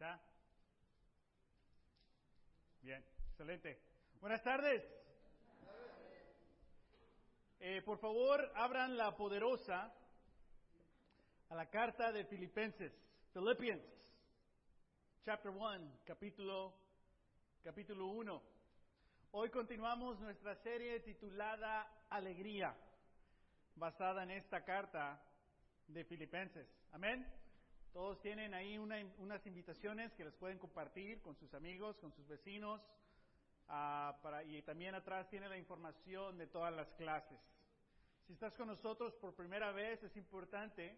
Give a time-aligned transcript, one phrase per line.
[0.00, 0.18] ¿Está?
[2.80, 3.82] Bien, excelente.
[4.18, 4.82] Buenas tardes.
[7.58, 9.94] Eh, por favor, abran la poderosa
[11.50, 12.94] a la carta de Filipenses,
[13.34, 13.84] Philippians,
[15.22, 16.72] chapter 1, capítulo,
[17.62, 18.42] capítulo 1.
[19.32, 22.74] Hoy continuamos nuestra serie titulada Alegría,
[23.74, 25.22] basada en esta carta
[25.88, 26.66] de Filipenses.
[26.92, 27.39] Amén.
[27.92, 32.80] Todos tienen ahí unas invitaciones que les pueden compartir con sus amigos, con sus vecinos,
[33.66, 34.16] ah,
[34.46, 37.38] y también atrás tiene la información de todas las clases.
[38.26, 40.96] Si estás con nosotros por primera vez, es importante,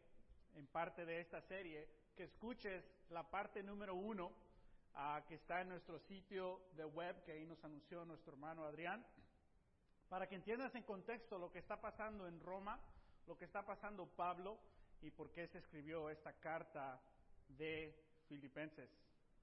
[0.55, 4.31] en parte de esta serie, que escuches la parte número uno
[4.95, 9.03] ah, que está en nuestro sitio de web, que ahí nos anunció nuestro hermano Adrián,
[10.11, 12.79] para que entiendas en contexto lo que está pasando en Roma,
[13.27, 14.59] lo que está pasando Pablo
[15.03, 17.01] y por qué se escribió esta carta
[17.49, 17.95] de
[18.29, 18.89] Filipenses.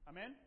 [0.06, 0.38] Amén.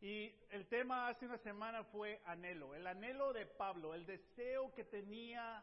[0.00, 4.84] Y el tema hace una semana fue anhelo, el anhelo de Pablo, el deseo que
[4.84, 5.62] tenía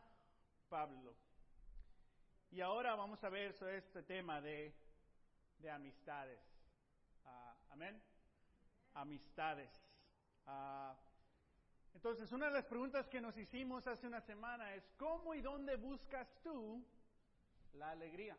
[0.69, 1.15] Pablo.
[2.51, 4.73] Y ahora vamos a ver sobre este tema de,
[5.59, 6.39] de amistades.
[7.25, 8.01] Ah, amén.
[8.93, 9.69] Amistades.
[10.45, 10.95] Ah,
[11.93, 15.75] entonces, una de las preguntas que nos hicimos hace una semana es, ¿cómo y dónde
[15.75, 16.83] buscas tú
[17.79, 18.35] la alegría?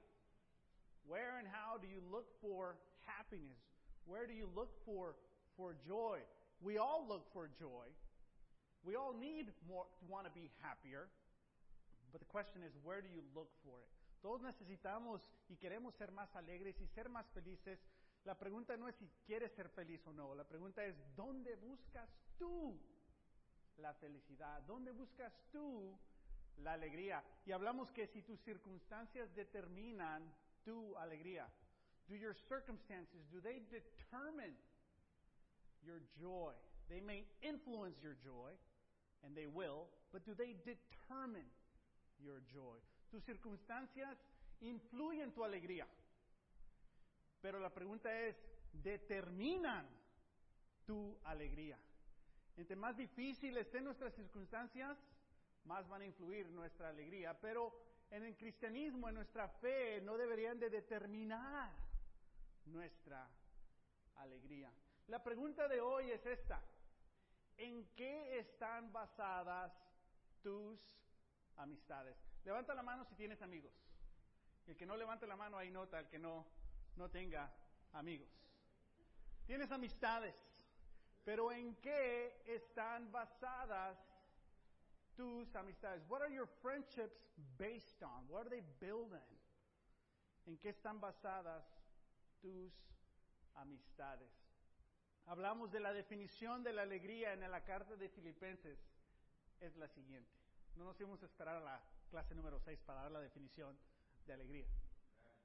[1.07, 3.59] Where and how do you look for happiness?
[4.07, 5.15] Where do you look for,
[5.57, 6.19] for joy?
[6.61, 7.91] We all look for joy.
[8.85, 11.09] We all need more, to want to be happier.
[12.11, 13.89] But the question is, where do you look for it?
[14.23, 17.81] Todos necesitamos y queremos ser más alegres y ser más felices.
[18.25, 20.35] La pregunta no es si quieres ser feliz o no.
[20.35, 22.09] La pregunta es, ¿dónde buscas
[22.39, 22.79] tú
[23.79, 24.63] la felicidad?
[24.63, 25.99] ¿Dónde buscas tú
[26.59, 27.23] la alegría.
[27.45, 30.33] Y hablamos que si tus circunstancias determinan
[30.65, 31.49] tu alegría,
[32.09, 34.57] do your circumstances, do they determine
[35.83, 36.55] your joy?
[36.89, 38.53] They may influence your joy,
[39.25, 41.49] and they will, but do they determine
[42.19, 42.79] your joy?
[43.11, 44.19] Tus circunstancias
[44.61, 45.87] influyen tu alegría.
[47.41, 48.37] Pero la pregunta es,
[48.73, 49.87] ¿determinan
[50.87, 51.79] tu alegría?
[52.57, 54.97] Entre más difíciles estén nuestras circunstancias,
[55.65, 57.39] más van a influir nuestra alegría.
[57.41, 57.73] Pero
[58.11, 61.71] en el cristianismo, en nuestra fe, no deberían de determinar
[62.67, 63.29] nuestra
[64.17, 64.73] alegría.
[65.09, 66.63] La pregunta de hoy es esta.
[67.57, 69.73] ¿En qué están basadas
[70.43, 70.81] tus
[71.57, 72.17] amistades?
[72.45, 73.73] Levanta la mano si tienes amigos.
[74.67, 76.47] El que no levante la mano ahí nota, el que no,
[76.97, 77.53] no tenga
[77.93, 78.29] amigos.
[79.47, 80.35] Tienes amistades,
[81.25, 83.99] pero ¿en qué están basadas
[85.17, 86.03] tus amistades?
[86.09, 87.21] What are your friendships
[87.59, 88.27] based on?
[88.29, 89.13] What are they built
[90.47, 91.65] ¿En qué están basadas
[92.41, 92.73] tus
[93.55, 94.31] amistades?
[95.27, 98.79] Hablamos de la definición de la alegría en la carta de Filipenses.
[99.61, 100.31] Es la siguiente.
[100.75, 103.79] No nos íbamos a esperar a la clase número 6 para dar la definición
[104.27, 104.67] de alegría.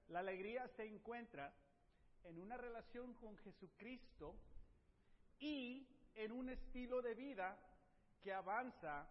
[0.07, 1.53] La alegría se encuentra
[2.23, 4.35] en una relación con Jesucristo
[5.39, 7.57] y en un estilo de vida
[8.22, 9.07] que avanza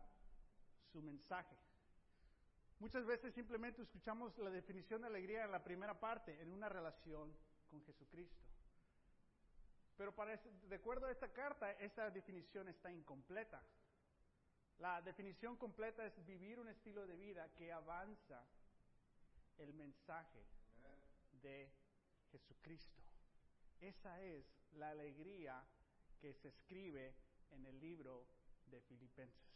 [0.97, 1.55] su mensaje.
[2.79, 7.37] Muchas veces simplemente escuchamos la definición de alegría en la primera parte, en una relación
[7.69, 8.43] con Jesucristo.
[9.99, 13.63] Pero para, de acuerdo a esta carta, esa definición está incompleta.
[14.79, 18.43] La definición completa es vivir un estilo de vida que avanza
[19.59, 20.47] el mensaje
[21.43, 21.71] de
[22.33, 23.03] Jesucristo.
[23.81, 25.63] Esa es la alegría
[26.23, 27.15] que se escribe
[27.51, 28.27] en el libro
[28.71, 29.56] de Filipenses.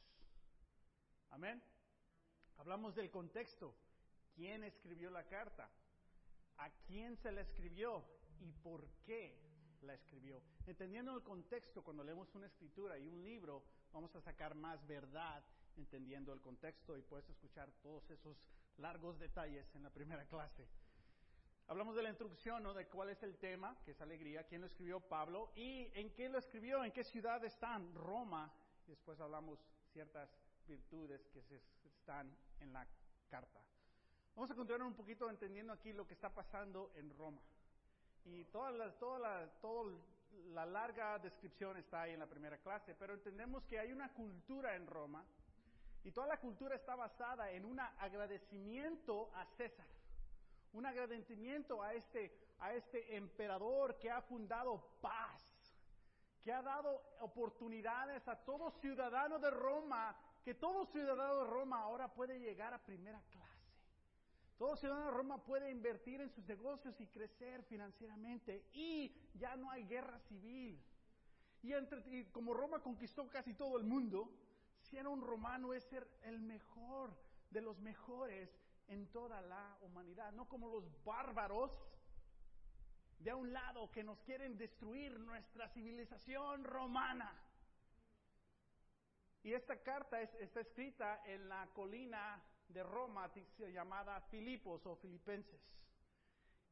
[1.30, 1.62] Amén.
[2.58, 3.74] Hablamos del contexto.
[4.34, 5.70] ¿Quién escribió la carta?
[6.58, 8.04] ¿A quién se la escribió?
[8.40, 9.38] ¿Y por qué
[9.82, 10.42] la escribió?
[10.66, 15.42] Entendiendo el contexto, cuando leemos una escritura y un libro, vamos a sacar más verdad
[15.76, 18.36] entendiendo el contexto y puedes escuchar todos esos
[18.76, 20.68] largos detalles en la primera clase.
[21.68, 22.74] Hablamos de la introducción, ¿no?
[22.74, 26.28] De cuál es el tema, que es alegría, quién lo escribió Pablo y en qué
[26.28, 28.52] lo escribió, en qué ciudad están, Roma.
[28.86, 29.60] Después hablamos
[29.92, 30.28] ciertas
[30.70, 32.30] virtudes que se están
[32.60, 32.86] en la
[33.28, 33.60] carta.
[34.36, 37.42] Vamos a continuar un poquito entendiendo aquí lo que está pasando en Roma.
[38.24, 39.92] Y toda la, toda la, toda
[40.52, 44.76] la larga descripción está ahí en la primera clase, pero entendemos que hay una cultura
[44.76, 45.24] en Roma
[46.04, 49.86] y toda la cultura está basada en un agradecimiento a César,
[50.72, 55.42] un agradecimiento a este, a este emperador que ha fundado paz,
[56.44, 62.12] que ha dado oportunidades a todo ciudadano de Roma que todo ciudadano de Roma ahora
[62.12, 63.50] puede llegar a primera clase.
[64.58, 69.70] Todo ciudadano de Roma puede invertir en sus negocios y crecer financieramente y ya no
[69.70, 70.78] hay guerra civil.
[71.62, 74.30] Y, como Roma conquistó casi todo el mundo,
[74.80, 77.16] ser un romano es ser el mejor
[77.50, 78.50] de los mejores
[78.88, 81.70] en toda la humanidad, no como los bárbaros
[83.18, 87.32] de un lado que nos quieren destruir nuestra civilización romana.
[89.42, 93.30] Y esta carta está escrita en la colina de Roma
[93.72, 95.60] llamada Filipos o Filipenses.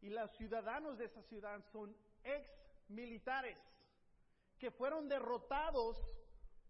[0.00, 2.48] Y los ciudadanos de esa ciudad son ex
[2.88, 3.58] militares
[4.58, 5.96] que fueron derrotados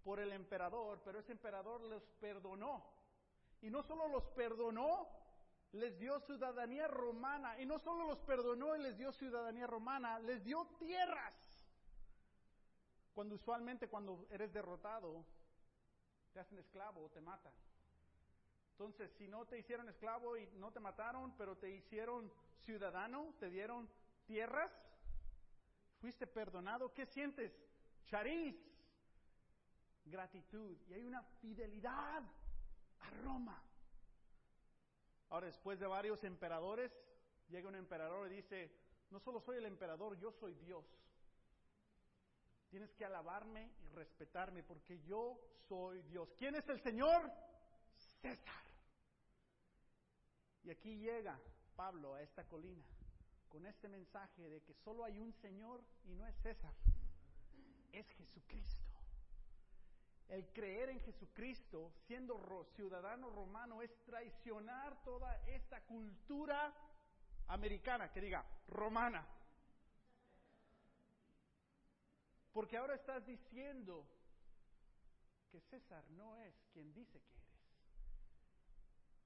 [0.04, 2.84] por el emperador, pero ese emperador los perdonó.
[3.60, 5.08] Y no solo los perdonó,
[5.72, 7.60] les dio ciudadanía romana.
[7.60, 11.34] Y no solo los perdonó y les dio ciudadanía romana, les dio tierras.
[13.12, 15.24] Cuando usualmente cuando eres derrotado,
[16.38, 17.52] te hacen esclavo o te matan.
[18.70, 22.32] Entonces, si no te hicieron esclavo y no te mataron, pero te hicieron
[22.64, 23.90] ciudadano, te dieron
[24.24, 24.70] tierras,
[26.00, 27.52] fuiste perdonado, ¿qué sientes?
[28.06, 28.54] Chariz,
[30.04, 30.76] gratitud.
[30.88, 32.22] Y hay una fidelidad
[33.00, 33.60] a Roma.
[35.30, 36.92] Ahora, después de varios emperadores,
[37.48, 38.70] llega un emperador y dice,
[39.10, 40.84] no solo soy el emperador, yo soy Dios.
[42.70, 45.38] Tienes que alabarme y respetarme porque yo
[45.68, 46.28] soy Dios.
[46.38, 47.32] ¿Quién es el Señor?
[48.20, 48.64] César.
[50.64, 51.38] Y aquí llega
[51.76, 52.84] Pablo a esta colina
[53.48, 56.74] con este mensaje de que solo hay un Señor y no es César,
[57.92, 58.88] es Jesucristo.
[60.28, 62.38] El creer en Jesucristo, siendo
[62.76, 66.74] ciudadano romano, es traicionar toda esta cultura
[67.46, 69.26] americana, que diga, romana.
[72.52, 74.06] Porque ahora estás diciendo
[75.50, 77.48] que César no es quien dice que eres.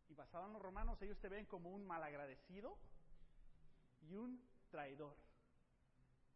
[0.08, 2.76] Y basado en los romanos, ellos te ven como un malagradecido
[4.02, 5.16] y un traidor.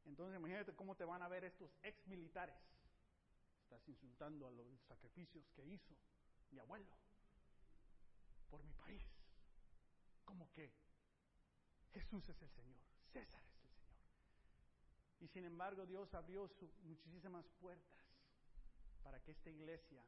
[0.06, 2.54] Entonces imagínate cómo te van a ver estos ex militares
[3.66, 5.96] Estás insultando a los sacrificios que hizo
[6.52, 6.86] mi abuelo
[8.48, 9.02] por mi país.
[10.24, 10.72] Como que
[11.92, 12.80] Jesús es el Señor,
[13.12, 13.55] César es.
[15.20, 16.50] Y sin embargo Dios abrió
[16.82, 18.04] muchísimas puertas
[19.02, 20.02] para que esta iglesia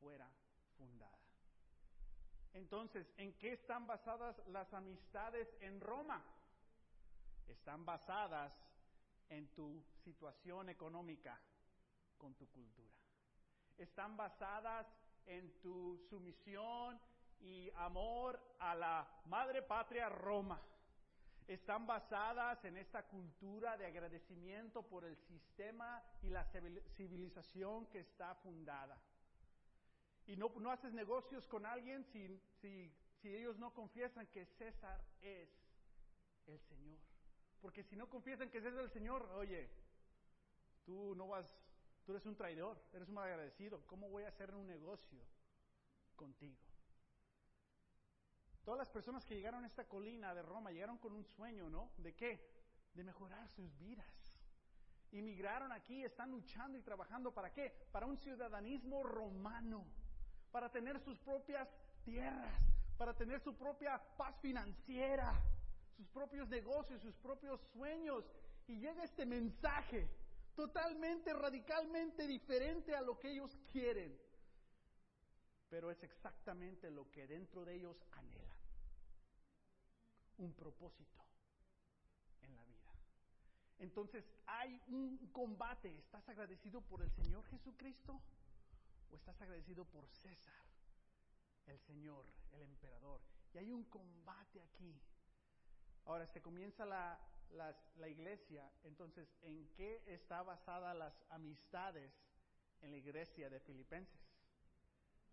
[0.00, 0.28] fuera
[0.76, 1.18] fundada.
[2.54, 6.22] Entonces, ¿en qué están basadas las amistades en Roma?
[7.46, 8.52] Están basadas
[9.28, 11.38] en tu situación económica
[12.16, 12.94] con tu cultura.
[13.76, 14.86] Están basadas
[15.26, 17.00] en tu sumisión
[17.40, 20.60] y amor a la madre patria Roma.
[21.48, 26.44] Están basadas en esta cultura de agradecimiento por el sistema y la
[26.96, 28.96] civilización que está fundada.
[30.26, 35.02] Y no, no haces negocios con alguien si, si, si ellos no confiesan que César
[35.22, 35.48] es
[36.46, 36.98] el Señor.
[37.60, 39.68] Porque si no confiesan que César es el Señor, oye,
[40.84, 41.46] tú no vas
[42.08, 43.82] Tú eres un traidor, eres un malagradecido.
[43.86, 45.20] ¿Cómo voy a hacer un negocio
[46.16, 46.67] contigo?
[48.68, 51.90] Todas las personas que llegaron a esta colina de Roma llegaron con un sueño, ¿no?
[51.96, 52.38] ¿De qué?
[52.92, 54.04] De mejorar sus vidas.
[55.12, 57.72] Inmigraron aquí, están luchando y trabajando para qué?
[57.90, 59.86] Para un ciudadanismo romano,
[60.52, 61.66] para tener sus propias
[62.04, 62.62] tierras,
[62.98, 65.32] para tener su propia paz financiera,
[65.96, 68.30] sus propios negocios, sus propios sueños.
[68.66, 70.10] Y llega este mensaje
[70.54, 74.14] totalmente, radicalmente diferente a lo que ellos quieren.
[75.70, 78.37] Pero es exactamente lo que dentro de ellos anhelan.
[80.38, 81.24] Un propósito
[82.42, 82.92] en la vida.
[83.78, 85.98] Entonces hay un combate.
[85.98, 88.20] ¿Estás agradecido por el Señor Jesucristo?
[89.10, 90.62] ¿O estás agradecido por César,
[91.66, 93.20] el Señor, el emperador?
[93.54, 95.00] Y hay un combate aquí.
[96.04, 97.18] Ahora se comienza la,
[97.96, 102.12] la iglesia, entonces, ¿en qué está basada las amistades
[102.80, 104.27] en la iglesia de Filipenses?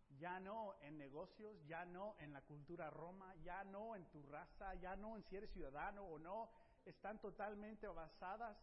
[0.09, 4.73] Ya no en negocios, ya no en la cultura Roma, ya no en tu raza,
[4.75, 6.49] ya no en si eres ciudadano o no,
[6.85, 8.57] están totalmente basadas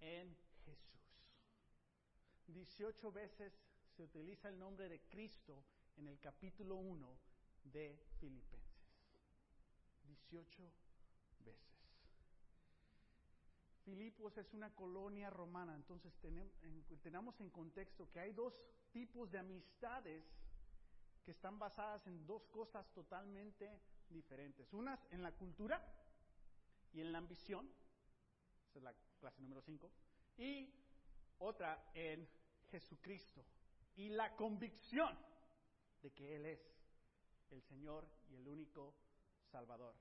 [0.00, 1.00] en Jesús.
[2.48, 3.52] 18 veces
[3.96, 5.62] se utiliza el nombre de Cristo
[5.96, 7.18] en el capítulo 1
[7.64, 8.70] de Filipenses.
[10.04, 10.62] 18
[11.44, 11.70] veces.
[13.84, 16.12] Filipos es una colonia romana, entonces
[17.02, 18.54] tenemos en contexto que hay dos
[18.92, 20.24] tipos de amistades
[21.24, 24.72] que están basadas en dos cosas totalmente diferentes.
[24.72, 25.82] Unas en la cultura
[26.92, 27.68] y en la ambición,
[28.68, 29.90] esa es la clase número 5,
[30.38, 30.72] y
[31.38, 32.28] otra en
[32.70, 33.44] Jesucristo
[33.96, 35.16] y la convicción
[36.02, 36.60] de que Él es
[37.50, 38.94] el Señor y el único
[39.50, 39.94] Salvador.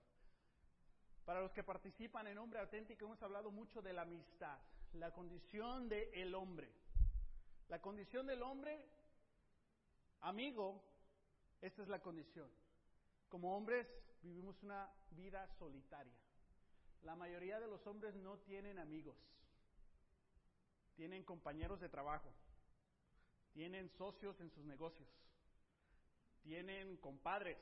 [1.25, 4.57] Para los que participan en Hombre Auténtico hemos hablado mucho de la amistad,
[4.93, 6.71] la condición del hombre.
[7.67, 8.83] La condición del hombre,
[10.21, 10.83] amigo,
[11.61, 12.49] esta es la condición.
[13.27, 13.87] Como hombres
[14.21, 16.17] vivimos una vida solitaria.
[17.03, 19.17] La mayoría de los hombres no tienen amigos.
[20.95, 22.33] Tienen compañeros de trabajo.
[23.53, 25.09] Tienen socios en sus negocios.
[26.43, 27.57] Tienen compadres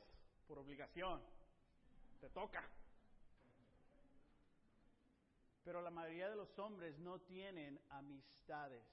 [0.48, 1.22] por obligación.
[2.20, 2.64] Te toca.
[5.64, 8.84] Pero la mayoría de los hombres no tienen amistades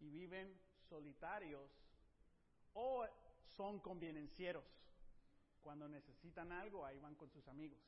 [0.00, 1.70] y viven solitarios
[2.74, 3.06] o
[3.56, 4.64] son convenencieros.
[5.60, 7.78] Cuando necesitan algo, ahí van con sus amigos.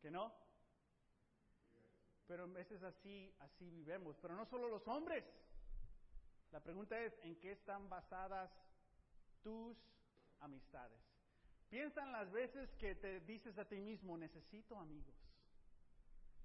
[0.00, 0.32] ¿Que no?
[2.26, 4.16] Pero a veces así, así vivemos.
[4.20, 5.24] Pero no solo los hombres.
[6.52, 8.50] La pregunta es, ¿en qué están basadas
[9.42, 9.76] tus
[10.40, 11.00] amistades?
[11.68, 15.14] Piensa en las veces que te dices a ti mismo, necesito amigos.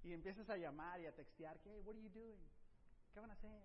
[0.02, 2.40] Y empiezas a llamar y a textear, hey, what are you doing?
[3.12, 3.62] ¿Qué van a hacer?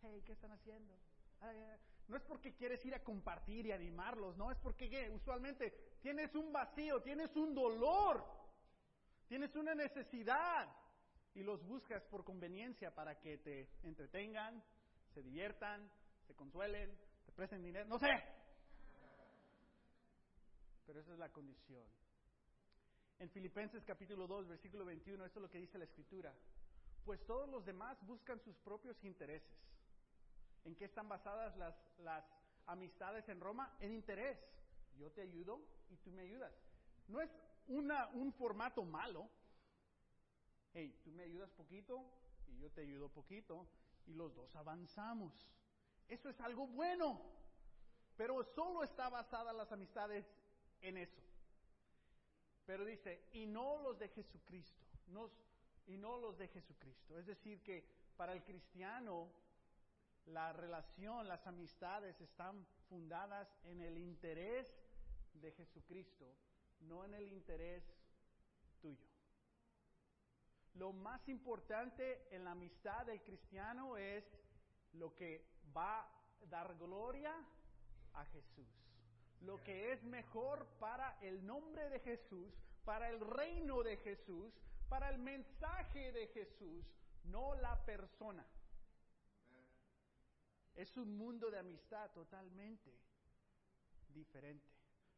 [0.00, 0.94] Hey, ¿qué están haciendo?
[2.08, 6.52] No es porque quieres ir a compartir y animarlos, no, es porque usualmente tienes un
[6.52, 8.24] vacío, tienes un dolor,
[9.26, 10.68] tienes una necesidad
[11.34, 14.62] y los buscas por conveniencia para que te entretengan,
[15.12, 15.90] se diviertan,
[16.26, 18.06] se consuelen, te presten dinero, no sé.
[20.86, 21.84] Pero esa es la condición.
[23.18, 26.32] En Filipenses capítulo 2, versículo 21, esto es lo que dice la escritura.
[27.04, 29.48] Pues todos los demás buscan sus propios intereses.
[30.66, 32.24] ¿En qué están basadas las, las
[32.66, 33.76] amistades en Roma?
[33.78, 34.36] En interés.
[34.98, 36.52] Yo te ayudo y tú me ayudas.
[37.06, 37.30] No es
[37.68, 39.30] una, un formato malo.
[40.74, 42.04] Hey, tú me ayudas poquito
[42.48, 43.68] y yo te ayudo poquito
[44.06, 45.32] y los dos avanzamos.
[46.08, 47.22] Eso es algo bueno.
[48.16, 50.26] Pero solo está basada las amistades
[50.80, 51.22] en eso.
[52.64, 54.84] Pero dice, y no los de Jesucristo,
[55.86, 57.16] y no los de Jesucristo.
[57.16, 59.30] Es decir, que para el cristiano
[60.26, 64.72] la relación, las amistades están fundadas en el interés
[65.34, 66.26] de Jesucristo,
[66.80, 67.84] no en el interés
[68.80, 69.08] tuyo.
[70.74, 74.24] Lo más importante en la amistad del cristiano es
[74.92, 76.10] lo que va a
[76.48, 77.34] dar gloria
[78.14, 78.86] a Jesús
[79.40, 82.52] lo que es mejor para el nombre de Jesús,
[82.84, 84.52] para el reino de Jesús,
[84.88, 86.84] para el mensaje de Jesús,
[87.24, 88.44] no la persona.
[90.76, 92.92] Es un mundo de amistad totalmente
[94.14, 94.68] diferente.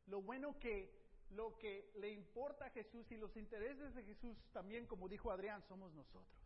[0.07, 0.97] Lo bueno que
[1.31, 5.63] lo que le importa a Jesús y los intereses de Jesús también, como dijo Adrián,
[5.63, 6.41] somos nosotros.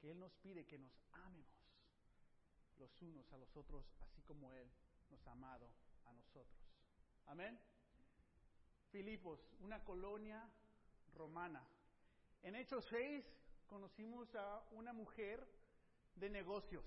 [0.00, 1.46] Que Él nos pide que nos amemos
[2.78, 4.68] los unos a los otros, así como Él
[5.10, 5.70] nos ha amado
[6.06, 6.60] a nosotros.
[7.26, 7.58] Amén.
[8.90, 10.48] Filipos, una colonia
[11.14, 11.62] romana.
[12.42, 13.24] En Hechos 6
[13.66, 15.46] conocimos a una mujer
[16.14, 16.84] de negocios,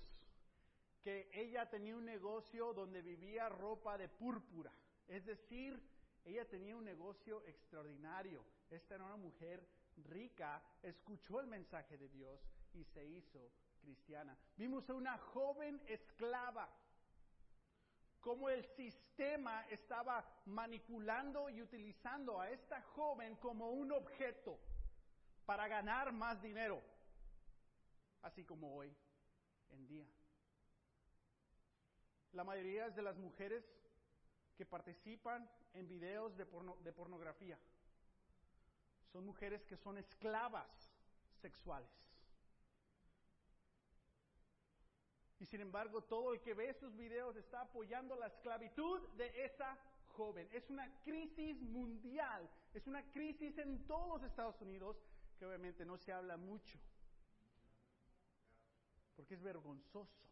[1.02, 4.72] que ella tenía un negocio donde vivía ropa de púrpura,
[5.08, 5.80] es decir,
[6.24, 8.44] ella tenía un negocio extraordinario.
[8.70, 9.66] Esta era una mujer
[9.96, 12.40] rica, escuchó el mensaje de Dios
[12.74, 14.36] y se hizo cristiana.
[14.56, 16.68] Vimos a una joven esclava
[18.20, 24.58] cómo el sistema estaba manipulando y utilizando a esta joven como un objeto
[25.46, 26.80] para ganar más dinero,
[28.22, 28.94] así como hoy
[29.70, 30.06] en día.
[32.32, 33.64] La mayoría de las mujeres
[34.56, 36.46] que participan en videos de,
[36.84, 37.58] de pornografía
[39.12, 40.92] son mujeres que son esclavas
[41.40, 41.90] sexuales.
[45.40, 49.76] Y sin embargo, todo el que ve esos videos está apoyando la esclavitud de esa
[50.08, 50.46] joven.
[50.52, 55.02] Es una crisis mundial, es una crisis en todos los Estados Unidos
[55.38, 56.78] que obviamente no se habla mucho.
[59.16, 60.28] Porque es vergonzoso.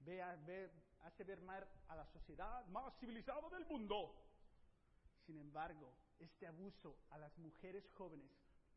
[0.00, 0.70] Ve,
[1.06, 4.14] hace ver mal a la sociedad más civilizada del mundo.
[5.24, 8.30] Sin embargo, este abuso a las mujeres jóvenes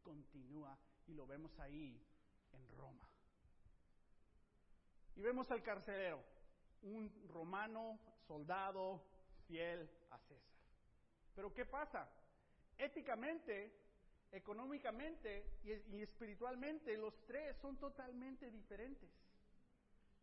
[0.03, 1.99] continúa y lo vemos ahí
[2.53, 3.09] en Roma.
[5.15, 6.23] Y vemos al carcelero,
[6.83, 9.03] un romano, soldado,
[9.47, 10.59] fiel a César.
[11.35, 12.09] Pero ¿qué pasa?
[12.77, 13.73] Éticamente,
[14.31, 19.09] económicamente y, espiritualmente, los tres son totalmente diferentes.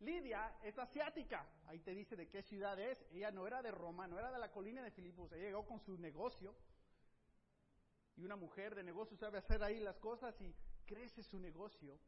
[0.01, 4.07] Lidia es asiática, ahí te dice de qué ciudad es, ella no era de Roma,
[4.07, 6.55] no era de la colina de Filipos, ella llegó con su negocio,
[8.17, 11.99] y una mujer de negocio sabe hacer ahí las cosas y crece su negocio,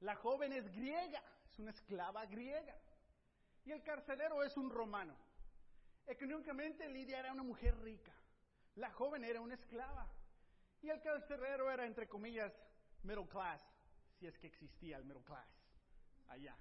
[0.00, 2.74] la joven es griega, es una esclava griega.
[3.64, 5.14] Y el carcelero es un romano.
[6.06, 8.14] Económicamente Lidia era una mujer rica.
[8.76, 10.10] La joven era una esclava.
[10.80, 12.50] Y el carcelero era, entre comillas,
[13.02, 13.62] middle class,
[14.18, 15.59] si es que existía el middle class
[16.30, 16.56] allá.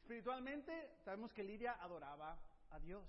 [0.00, 2.38] Espiritualmente, sabemos que Lidia adoraba
[2.70, 3.04] a Dios.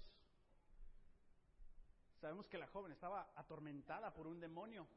[2.19, 4.87] Sabemos que la joven estaba atormentada por un demonio.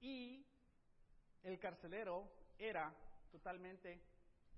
[0.00, 0.44] Y
[1.42, 2.92] el carcelero era
[3.30, 4.00] totalmente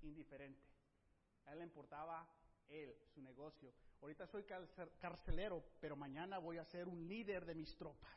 [0.01, 0.63] indiferente.
[1.45, 2.27] A él le importaba
[2.67, 3.73] él, su negocio.
[4.01, 4.43] Ahorita soy
[4.99, 8.11] carcelero, pero mañana voy a ser un líder de mis tropas.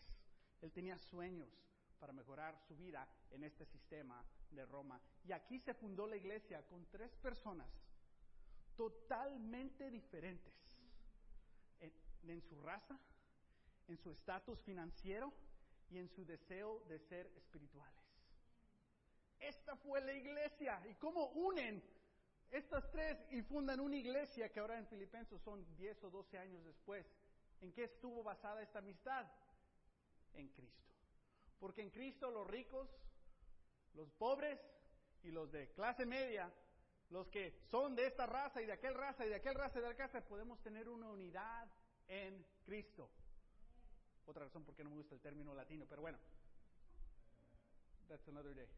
[0.61, 1.49] Él tenía sueños
[2.00, 5.00] para mejorar su vida en este sistema de Roma.
[5.25, 7.69] Y aquí se fundó la iglesia con tres personas
[8.76, 10.54] totalmente diferentes
[12.23, 12.99] en, su raza,
[13.88, 15.33] en su estatus financiero
[15.90, 18.00] y en su deseo de ser espirituales.
[19.38, 20.80] Esta fue la iglesia.
[20.88, 21.83] ¿Y cómo unen
[22.50, 26.64] estas tres y fundan una iglesia que ahora en Filipenses son 10 o 12 años
[26.64, 27.07] después?
[27.61, 29.26] ¿En qué estuvo basada esta amistad?
[30.35, 30.89] En Cristo.
[31.61, 32.88] Porque en Cristo los ricos,
[33.95, 34.59] los pobres
[35.23, 36.52] y los de clase media,
[37.11, 39.87] los que son de esta raza y de aquel raza y de aquel raza de
[39.87, 41.71] aquel raza, podemos tener una unidad
[42.09, 43.11] en Cristo.
[44.26, 46.19] Otra razón por qué no me gusta el término latino, pero bueno,
[48.09, 48.69] that's another day.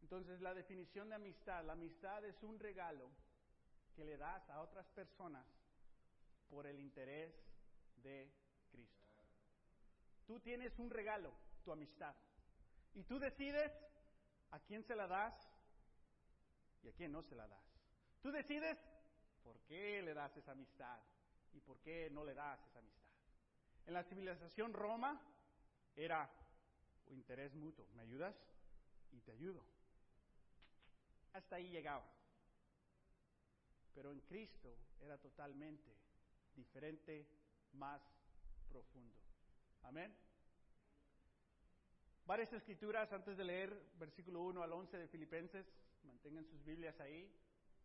[0.00, 3.10] Entonces la definición de amistad, la amistad es un regalo
[3.94, 5.44] que le das a otras personas
[6.48, 7.34] por el interés
[7.96, 8.32] de
[8.70, 9.06] Cristo.
[10.26, 11.32] Tú tienes un regalo,
[11.68, 12.16] tu amistad,
[12.94, 13.70] y tú decides
[14.52, 15.34] a quién se la das
[16.82, 17.62] y a quién no se la das.
[18.22, 18.78] Tú decides
[19.42, 20.98] por qué le das esa amistad
[21.52, 23.12] y por qué no le das esa amistad.
[23.84, 25.20] En la civilización Roma
[25.94, 26.30] era
[27.08, 28.34] interés mutuo, ¿me ayudas?
[29.12, 29.62] Y te ayudo.
[31.34, 32.10] Hasta ahí llegaba.
[33.94, 35.94] Pero en Cristo era totalmente
[36.56, 37.28] diferente,
[37.72, 38.00] más
[38.70, 39.18] profundo.
[39.82, 40.27] Amén.
[42.28, 45.64] Varias escrituras antes de leer versículo 1 al 11 de Filipenses,
[46.04, 47.26] mantengan sus Biblias ahí.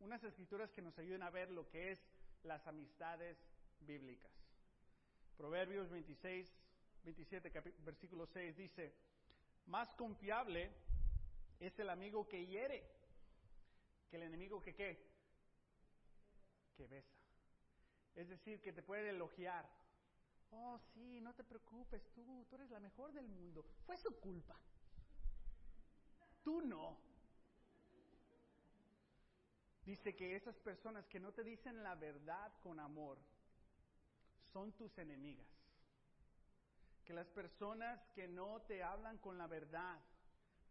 [0.01, 1.99] Unas escrituras que nos ayuden a ver lo que es
[2.43, 3.37] las amistades
[3.79, 4.33] bíblicas.
[5.37, 6.45] Proverbios 26,
[7.05, 7.53] 27,
[7.85, 8.93] versículo 6 dice,
[9.67, 10.71] más confiable
[11.61, 12.83] es el amigo que hiere
[14.09, 15.09] que el enemigo que qué?
[16.75, 17.15] Que besa.
[18.13, 19.65] Es decir, que te puede elogiar.
[20.55, 23.65] Oh, sí, no te preocupes, tú, tú eres la mejor del mundo.
[23.85, 24.55] Fue su culpa.
[26.43, 26.97] Tú no.
[29.85, 33.17] Dice que esas personas que no te dicen la verdad con amor,
[34.51, 35.47] son tus enemigas.
[37.03, 39.99] Que las personas que no te hablan con la verdad,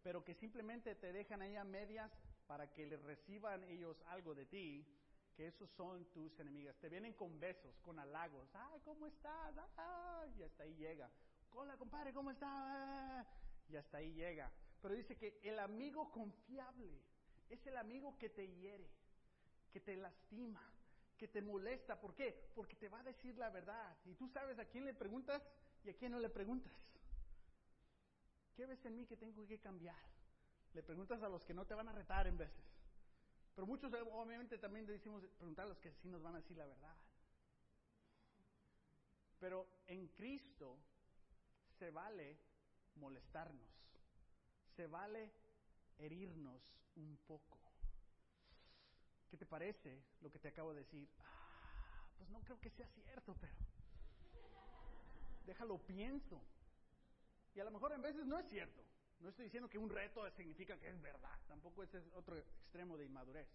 [0.02, 2.10] pero que simplemente te dejan ahí a medias
[2.46, 4.86] para que le reciban ellos algo de ti,
[5.34, 6.76] que esos son tus enemigas.
[6.78, 8.48] Te vienen con besos, con halagos.
[8.54, 9.54] Ay, ¿cómo estás?
[10.36, 11.10] y hasta ahí llega.
[11.52, 13.26] Hola, compadre, ¿cómo estás?
[13.68, 14.50] Y hasta ahí llega.
[14.80, 17.02] Pero dice que el amigo confiable
[17.48, 18.88] es el amigo que te hiere,
[19.70, 20.62] que te lastima,
[21.16, 22.00] que te molesta.
[22.00, 22.50] ¿Por qué?
[22.54, 23.96] Porque te va a decir la verdad.
[24.04, 25.42] Y tú sabes a quién le preguntas
[25.84, 26.72] y a quién no le preguntas.
[28.54, 29.96] ¿Qué ves en mí que tengo que cambiar?
[30.74, 32.71] Le preguntas a los que no te van a retar en veces.
[33.54, 36.66] Pero muchos obviamente también decimos preguntar a los que sí nos van a decir la
[36.66, 36.96] verdad.
[39.38, 40.78] Pero en Cristo
[41.78, 42.38] se vale
[42.94, 43.68] molestarnos,
[44.76, 45.32] se vale
[45.98, 46.62] herirnos
[46.96, 47.58] un poco.
[49.30, 51.08] ¿Qué te parece lo que te acabo de decir?
[51.18, 53.52] Ah, pues no creo que sea cierto, pero
[55.44, 56.40] déjalo pienso.
[57.54, 58.82] Y a lo mejor en veces no es cierto.
[59.22, 61.38] No estoy diciendo que un reto significa que es verdad.
[61.46, 63.48] Tampoco ese es otro extremo de inmadurez.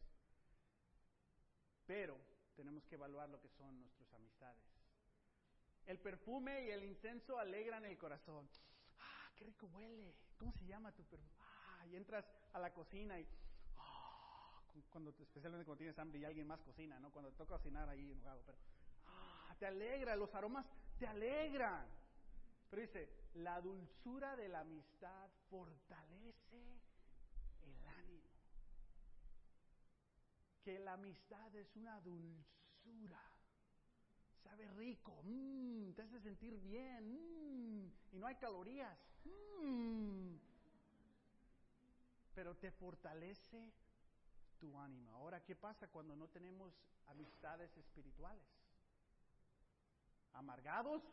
[1.86, 2.17] Pero
[2.56, 4.63] tenemos que evaluar lo que son nuestras amistades.
[5.86, 8.49] El perfume y el incenso alegran el corazón.
[8.99, 10.15] ¡Ah, qué rico huele!
[10.38, 11.32] ¿Cómo se llama tu perfume?
[11.39, 11.86] ¡Ah!
[11.88, 13.27] Y entras a la cocina y
[14.89, 17.12] cuando, especialmente cuando tienes hambre y alguien más cocina, ¿no?
[17.12, 18.58] Cuando te toca cocinar ahí enojado, pero
[19.06, 19.56] ¡ah!
[19.60, 20.65] te alegra, los aromas
[20.97, 21.88] te alegran.
[22.69, 26.80] Pero dice, la dulzura de la amistad fortalece
[27.63, 28.30] el ánimo.
[30.63, 33.21] Que la amistad es una dulzura.
[34.43, 40.36] Sabe rico, mmm, te hace sentir bien, mmm, y no hay calorías, mmm,
[42.34, 43.73] pero te fortalece
[44.60, 45.13] tu ánimo.
[45.15, 46.73] Ahora, ¿qué pasa cuando no tenemos
[47.08, 48.45] amistades espirituales?
[50.34, 51.03] Amargados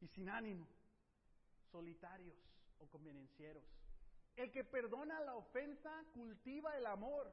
[0.00, 0.66] y sin ánimo,
[1.70, 2.36] solitarios
[2.78, 3.64] o convenencieros.
[4.36, 7.32] El que perdona la ofensa cultiva el amor.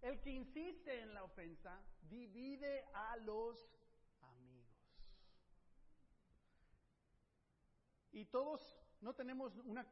[0.00, 3.68] El que insiste en la ofensa divide a los
[4.22, 4.68] amigos.
[8.12, 9.86] Y todos no tenemos una,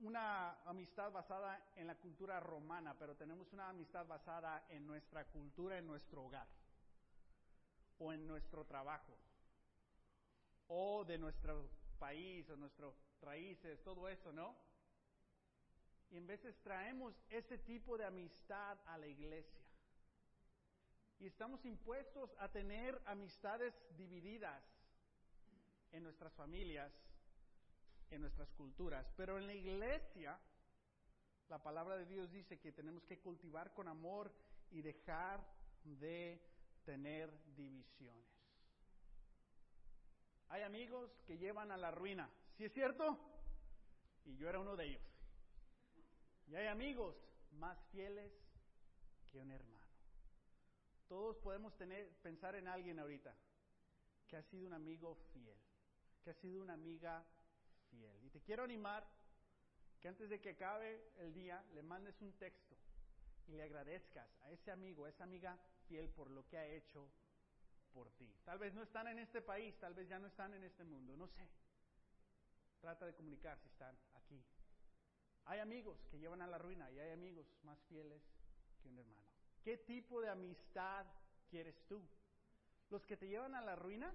[0.00, 5.78] una, amistad basada en la cultura romana, pero tenemos una amistad basada en nuestra cultura,
[5.78, 6.46] en nuestro hogar,
[7.98, 9.16] o en nuestro trabajo,
[10.68, 14.56] o de nuestro país, o nuestras raíces, todo eso, ¿no?
[16.10, 19.64] Y en veces traemos ese tipo de amistad a la iglesia.
[21.18, 24.62] Y estamos impuestos a tener amistades divididas
[25.92, 26.92] en nuestras familias,
[28.10, 29.06] en nuestras culturas.
[29.16, 30.38] Pero en la iglesia,
[31.48, 34.32] la palabra de Dios dice que tenemos que cultivar con amor
[34.70, 35.44] y dejar
[35.84, 36.40] de
[36.84, 38.37] tener divisiones.
[40.50, 43.18] Hay amigos que llevan a la ruina, ¿sí es cierto?
[44.24, 45.02] Y yo era uno de ellos.
[46.46, 47.16] Y hay amigos
[47.52, 48.32] más fieles
[49.30, 49.86] que un hermano.
[51.06, 53.34] Todos podemos tener, pensar en alguien ahorita
[54.26, 55.58] que ha sido un amigo fiel,
[56.22, 57.24] que ha sido una amiga
[57.90, 58.22] fiel.
[58.24, 59.06] Y te quiero animar
[60.00, 62.76] que antes de que acabe el día le mandes un texto
[63.46, 67.10] y le agradezcas a ese amigo, a esa amiga fiel por lo que ha hecho
[67.92, 68.32] por ti.
[68.44, 71.16] Tal vez no están en este país, tal vez ya no están en este mundo,
[71.16, 71.48] no sé.
[72.80, 74.42] Trata de comunicar si están aquí.
[75.46, 78.22] Hay amigos que llevan a la ruina y hay amigos más fieles
[78.82, 79.26] que un hermano.
[79.62, 81.06] ¿Qué tipo de amistad
[81.48, 82.06] quieres tú?
[82.90, 84.14] ¿Los que te llevan a la ruina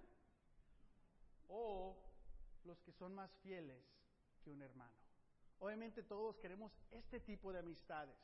[1.47, 1.97] o
[2.63, 3.83] los que son más fieles
[4.43, 4.93] que un hermano?
[5.59, 8.17] Obviamente todos queremos este tipo de amistades,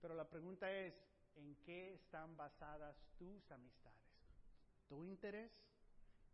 [0.00, 0.94] pero la pregunta es,
[1.36, 3.97] ¿en qué están basadas tus amistades?
[4.88, 5.52] ¿Tu interés?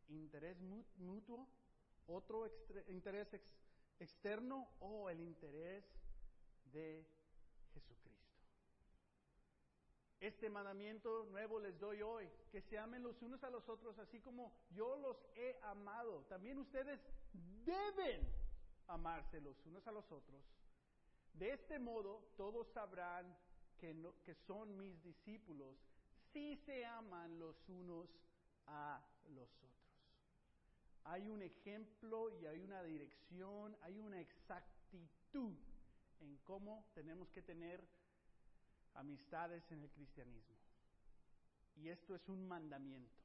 [0.09, 0.57] ¿Interés
[0.99, 1.49] mutuo?
[2.07, 2.47] ¿Otro
[2.88, 3.29] interés
[3.99, 5.85] externo o el interés
[6.67, 7.07] de
[7.73, 8.35] Jesucristo?
[10.21, 14.21] Este mandamiento nuevo les doy hoy, que se amen los unos a los otros, así
[14.21, 16.25] como yo los he amado.
[16.29, 17.01] También ustedes
[17.64, 18.27] deben
[18.87, 20.43] amarse los unos a los otros.
[21.33, 23.37] De este modo todos sabrán
[23.79, 25.77] que, que son mis discípulos
[26.33, 28.09] si se aman los unos
[28.66, 29.74] a los otros.
[31.05, 35.55] Hay un ejemplo y hay una dirección, hay una exactitud
[36.20, 37.87] en cómo tenemos que tener
[38.94, 40.57] amistades en el cristianismo.
[41.77, 43.20] Y esto es un mandamiento,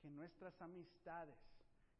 [0.00, 1.36] que nuestras amistades,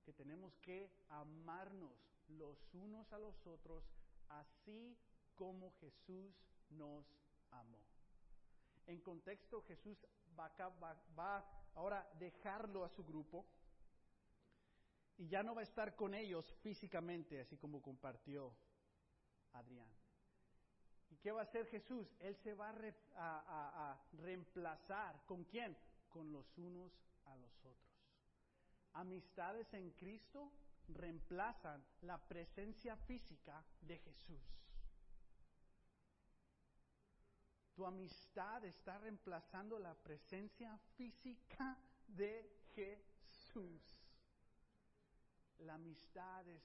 [0.05, 1.92] que tenemos que amarnos
[2.29, 3.83] los unos a los otros,
[4.29, 4.96] así
[5.35, 6.35] como Jesús
[6.70, 7.05] nos
[7.50, 7.81] amó.
[8.87, 9.98] En contexto, Jesús
[10.38, 10.53] va,
[11.18, 13.46] va, ahora dejarlo a su grupo
[15.16, 18.54] y ya no va a estar con ellos físicamente, así como compartió
[19.52, 19.88] Adrián.
[21.11, 22.06] ¿Y qué va a hacer Jesús?
[22.20, 25.20] Él se va a, a, reemplazar.
[25.26, 25.76] ¿Con quién?
[26.09, 26.92] Con los unos
[27.26, 28.00] a los otros.
[28.94, 30.50] Amistades en Cristo
[30.88, 34.40] reemplazan la presencia física de Jesús.
[37.81, 43.81] Tu amistad está reemplazando la presencia física de Jesús.
[45.61, 46.62] La amistad es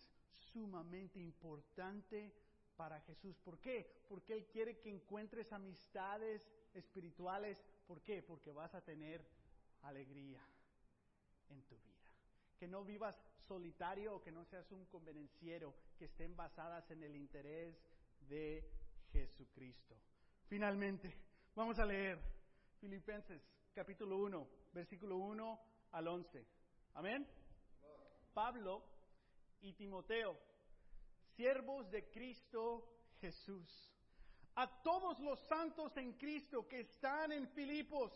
[0.51, 2.34] sumamente importante
[2.75, 3.38] para Jesús.
[3.38, 4.04] ¿Por qué?
[4.10, 7.63] Porque Él quiere que encuentres amistades espirituales.
[7.88, 8.21] ¿Por qué?
[8.21, 9.25] Porque vas a tener
[9.84, 10.45] alegría
[11.47, 12.12] en tu vida.
[12.60, 17.15] Que no vivas solitario o que no seas un convenenciero, que estén basadas en el
[17.15, 17.82] interés
[18.28, 18.69] de
[19.13, 19.95] Jesucristo.
[20.47, 21.13] Finalmente,
[21.55, 22.19] vamos a leer
[22.79, 23.41] Filipenses
[23.73, 25.60] capítulo 1, versículo 1
[25.91, 26.45] al 11.
[26.93, 27.27] Amén.
[28.34, 28.84] Pablo
[29.62, 30.38] y Timoteo
[31.36, 32.88] siervos de Cristo
[33.19, 33.91] Jesús.
[34.55, 38.12] A todos los santos en Cristo que están en Filipos,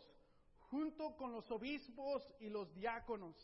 [0.70, 3.36] junto con los obispos y los diáconos.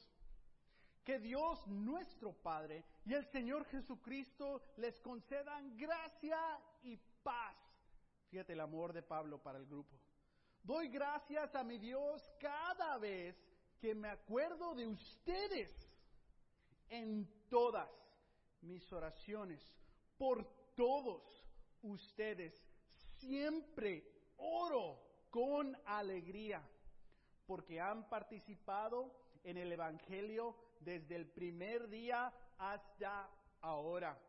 [1.04, 6.40] Que Dios nuestro Padre y el Señor Jesucristo les concedan gracia
[6.84, 7.56] y paz.
[8.30, 10.00] Fíjate el amor de Pablo para el grupo.
[10.64, 13.36] Doy gracias a mi Dios cada vez
[13.80, 15.72] que me acuerdo de ustedes
[16.90, 17.90] en todas
[18.62, 19.62] mis oraciones
[20.18, 20.44] por
[20.76, 21.46] todos
[21.84, 22.54] ustedes.
[23.20, 26.68] Siempre oro con alegría
[27.46, 33.30] porque han participado en el Evangelio desde el primer día hasta
[33.62, 34.20] ahora.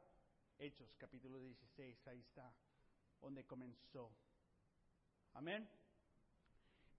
[0.59, 2.52] Hechos capítulo 16, ahí está,
[3.27, 4.09] donde comenzó.
[5.35, 5.69] Amén.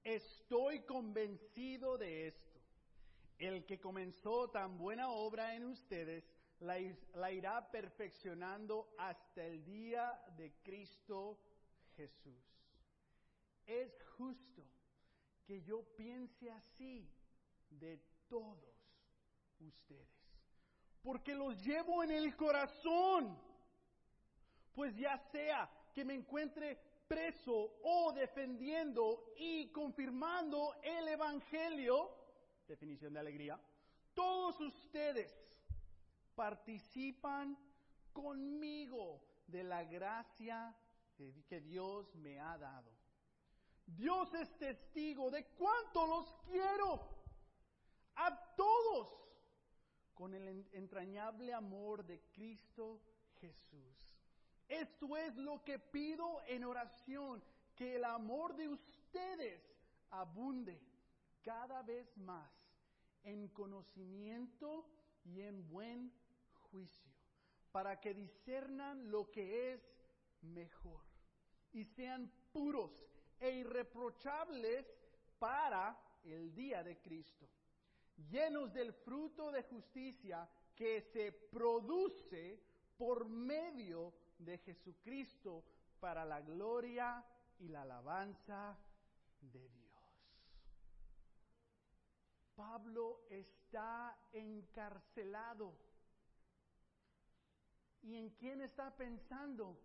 [0.03, 2.59] Estoy convencido de esto.
[3.37, 6.25] El que comenzó tan buena obra en ustedes
[6.59, 11.39] la, irá perfeccionando hasta el día de Cristo
[11.95, 12.43] Jesús.
[13.65, 14.63] Es justo
[15.45, 17.09] que yo piense así
[17.69, 18.75] de todos
[19.61, 20.09] ustedes.
[21.01, 23.41] porque los llevo en el corazón.
[24.73, 32.11] Pues ya sea que me encuentre preso o defendiendo y confirmando el Evangelio,
[32.67, 33.59] definición de alegría,
[34.13, 35.35] todos ustedes
[36.35, 37.57] participan
[38.13, 40.77] conmigo de la gracia
[41.47, 42.91] que Dios me ha dado.
[43.87, 47.09] Dios es testigo de cuánto los quiero
[48.17, 49.07] a todos
[50.13, 53.01] con el entrañable amor de Cristo
[53.41, 54.06] Jesús.
[54.67, 57.41] Esto es lo que pido en oración,
[57.75, 59.61] que el amor de ustedes
[60.09, 60.81] abunde
[61.41, 62.51] cada vez más
[63.23, 64.85] en conocimiento
[65.23, 66.11] y en buen
[66.71, 67.11] juicio,
[67.71, 69.81] para que discernan lo que es
[70.41, 71.01] mejor
[71.71, 72.91] y sean puros
[73.39, 74.85] e irreprochables
[75.39, 77.47] para el día de Cristo,
[78.29, 82.59] llenos del fruto de justicia que se produce
[82.97, 84.26] por medio de
[84.59, 85.63] Jesucristo
[85.99, 87.23] para la gloria
[87.59, 88.77] y la alabanza
[89.41, 89.87] de Dios.
[92.55, 95.77] Pablo está encarcelado.
[98.01, 99.79] ¿Y en quién está pensando?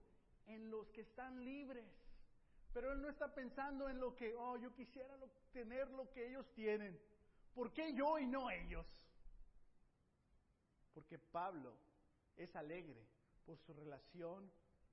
[0.47, 1.87] En los que están libres.
[2.73, 5.15] Pero él no está pensando en lo que, oh, yo quisiera
[5.53, 6.99] tener lo que ellos tienen.
[7.55, 8.87] ¿Por qué yo y no ellos?
[10.95, 11.77] Porque Pablo
[12.37, 13.07] es alegre
[13.45, 14.51] por su relación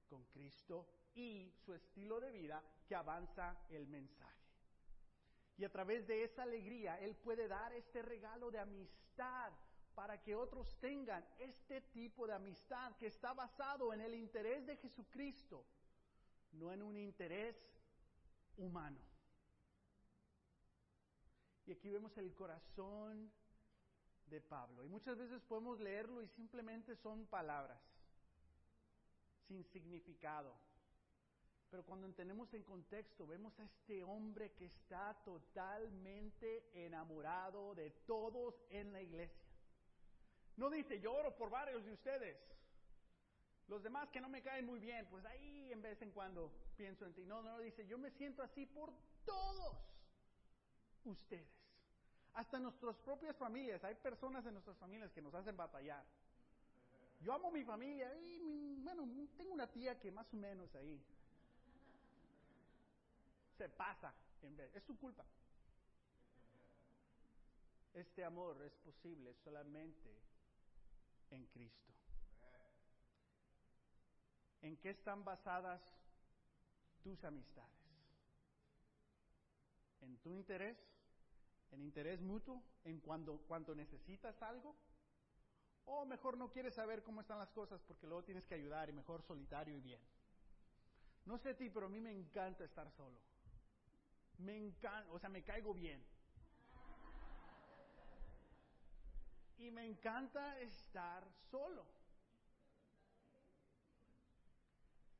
[0.08, 4.40] con Cristo y su estilo de vida que avanza el mensaje.
[5.58, 9.52] Y a través de esa alegría, Él puede dar este regalo de amistad
[9.94, 14.78] para que otros tengan este tipo de amistad que está basado en el interés de
[14.78, 15.66] Jesucristo,
[16.54, 17.58] no en un interés
[18.56, 19.00] humano.
[21.66, 23.32] Y aquí vemos el corazón
[24.28, 24.86] de Pablo.
[24.86, 27.88] Y muchas veces podemos leerlo y simplemente son palabras
[29.50, 30.56] sin significado.
[31.70, 38.56] Pero cuando entendemos en contexto, vemos a este hombre que está totalmente enamorado de todos
[38.70, 39.46] en la iglesia.
[40.56, 42.38] No dice, yo oro por varios de ustedes.
[43.68, 47.06] Los demás que no me caen muy bien, pues ahí en vez en cuando pienso
[47.06, 47.24] en ti.
[47.26, 48.92] No, no, dice, yo me siento así por
[49.26, 49.78] todos
[51.06, 51.48] ustedes.
[52.34, 53.84] Hasta nuestras propias familias.
[53.84, 56.04] Hay personas en nuestras familias que nos hacen batallar.
[57.19, 61.03] Yo amo mi familia y, bueno, tengo una tía que más o menos ahí
[63.58, 64.73] se pasa en vez.
[64.73, 65.25] Es su culpa.
[67.93, 70.10] Este amor es posible solamente
[71.32, 71.91] en Cristo.
[74.62, 75.82] ¿En qué están basadas
[77.03, 77.79] tus amistades?
[80.01, 80.77] ¿En tu interés?
[81.71, 82.63] ¿En interés mutuo?
[82.86, 84.75] ¿En cuando, cuando necesitas algo?
[85.91, 88.93] O mejor no quieres saber cómo están las cosas porque luego tienes que ayudar y
[88.93, 90.02] mejor solitario y bien.
[91.25, 93.19] No sé a ti, pero a mí me encanta estar solo.
[94.38, 96.06] Me encanta, o sea, me caigo bien.
[99.58, 101.84] Y me encanta estar solo.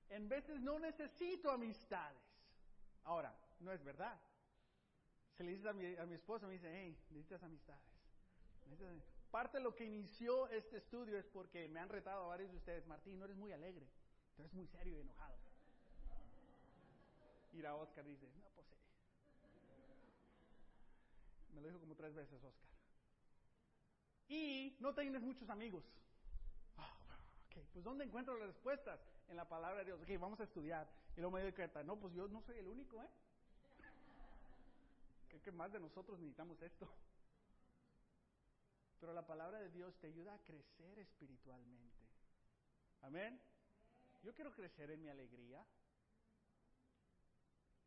[0.10, 2.22] En veces no necesito amistades.
[3.06, 4.20] Ahora, no es verdad.
[5.36, 7.90] Se le dice a mi, a mi esposa, me dice, hey, necesitas amistades.
[9.32, 12.58] Parte de lo que inició este estudio es porque me han retado a varios de
[12.58, 13.88] ustedes, Martín, no eres muy alegre,
[14.36, 15.38] tú eres muy serio y enojado.
[17.54, 18.76] Y a Oscar dice, no, pues sí.
[21.54, 22.70] Me lo dijo como tres veces Oscar.
[24.30, 25.84] Y no tienes muchos amigos.
[26.78, 26.98] Ah,
[27.48, 29.00] ok, pues ¿dónde encuentro las respuestas?
[29.28, 30.02] En la palabra de Dios.
[30.02, 30.88] Ok, vamos a estudiar.
[31.16, 33.10] Y luego me doy cuenta, no, pues yo no soy el único, ¿eh?
[35.30, 36.88] Creo que más de nosotros necesitamos esto.
[39.00, 42.06] Pero la palabra de Dios te ayuda a crecer espiritualmente.
[43.02, 43.40] Amén.
[44.24, 45.66] Yo quiero crecer en mi alegría.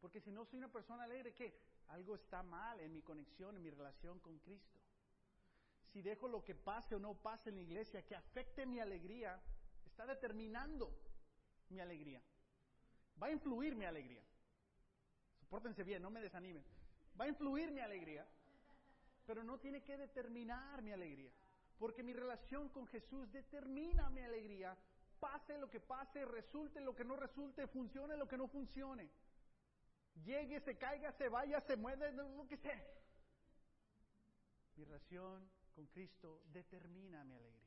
[0.01, 1.61] Porque si no soy una persona alegre, ¿qué?
[1.89, 4.81] Algo está mal en mi conexión, en mi relación con Cristo.
[5.93, 9.39] Si dejo lo que pase o no pase en la iglesia que afecte mi alegría,
[9.85, 10.91] está determinando
[11.69, 12.23] mi alegría.
[13.23, 14.23] Va a influir mi alegría.
[15.39, 16.65] Sopórtense bien, no me desanimen.
[17.21, 18.27] Va a influir mi alegría
[19.27, 21.33] pero no tiene que determinar mi alegría,
[21.79, 24.77] porque mi relación con Jesús determina mi alegría,
[25.21, 29.11] pase lo que pase, resulte lo que no resulte, funcione lo que no funcione,
[30.25, 32.83] llegue, se caiga, se vaya, se mueve, lo que sea.
[34.77, 37.63] Mi relación con Cristo determina mi alegría.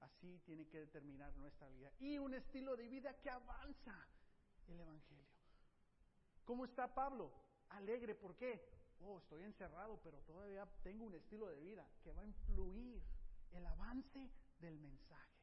[0.00, 1.92] Así tiene que determinar nuestra vida.
[1.98, 4.06] Y un estilo de vida que avanza
[4.68, 5.26] el Evangelio.
[6.44, 7.32] ¿Cómo está Pablo?
[7.70, 8.14] Alegre.
[8.14, 8.78] ¿Por qué?
[9.00, 13.02] oh, estoy encerrado, pero todavía tengo un estilo de vida que va a influir
[13.52, 15.38] el avance del mensaje.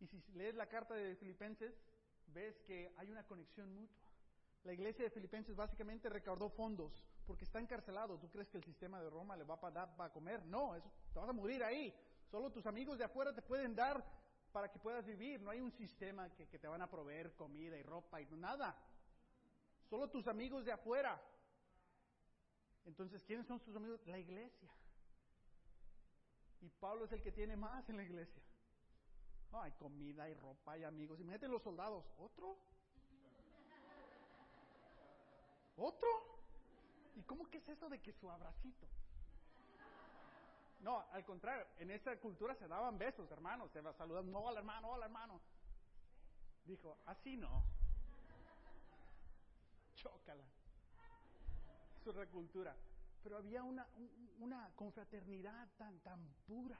[0.00, 1.74] Y si lees la carta de Filipenses,
[2.28, 4.08] ves que hay una conexión mutua.
[4.64, 8.18] La iglesia de Filipenses básicamente recaudó fondos porque está encarcelado.
[8.18, 10.44] ¿Tú crees que el sistema de Roma le va a dar para comer?
[10.46, 10.74] No,
[11.12, 11.94] te vas a morir ahí.
[12.30, 14.04] Solo tus amigos de afuera te pueden dar
[14.52, 15.40] para que puedas vivir.
[15.40, 18.76] No hay un sistema que, que te van a proveer comida y ropa y nada.
[19.90, 21.20] Solo tus amigos de afuera.
[22.86, 24.00] Entonces, ¿quiénes son sus amigos?
[24.06, 24.70] La iglesia.
[26.60, 28.40] Y Pablo es el que tiene más en la iglesia.
[29.52, 31.18] hay comida, hay ropa, hay amigos.
[31.18, 32.04] Imagínate los soldados.
[32.18, 32.56] ¿Otro?
[35.76, 36.08] ¿Otro?
[37.16, 38.86] ¿Y cómo que es eso de que su abracito?
[40.82, 44.88] No, al contrario, en esa cultura se daban besos, hermanos, se saludan, no, hola hermano,
[44.88, 45.40] hola hermano.
[46.64, 47.64] Dijo, así no.
[50.02, 50.44] Chócala.
[52.02, 52.74] Su recultura.
[53.22, 53.86] Pero había una,
[54.38, 56.78] una confraternidad tan, tan pura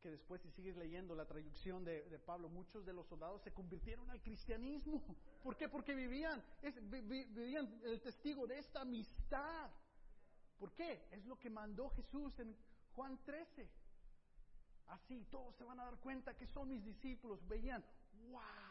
[0.00, 4.08] que después, si sigues leyendo la traducción de, Pablo, muchos de los soldados se convirtieron
[4.08, 5.02] al cristianismo.
[5.42, 5.68] ¿Por qué?
[5.68, 9.68] Porque vivían, vivían el testigo de esta amistad.
[10.60, 11.08] ¿Por qué?
[11.10, 12.56] Es lo que mandó Jesús en
[12.94, 13.68] Juan 13.
[14.86, 17.44] Así todos se van a dar cuenta que son mis discípulos.
[17.48, 17.84] Veían,
[18.30, 18.65] wow.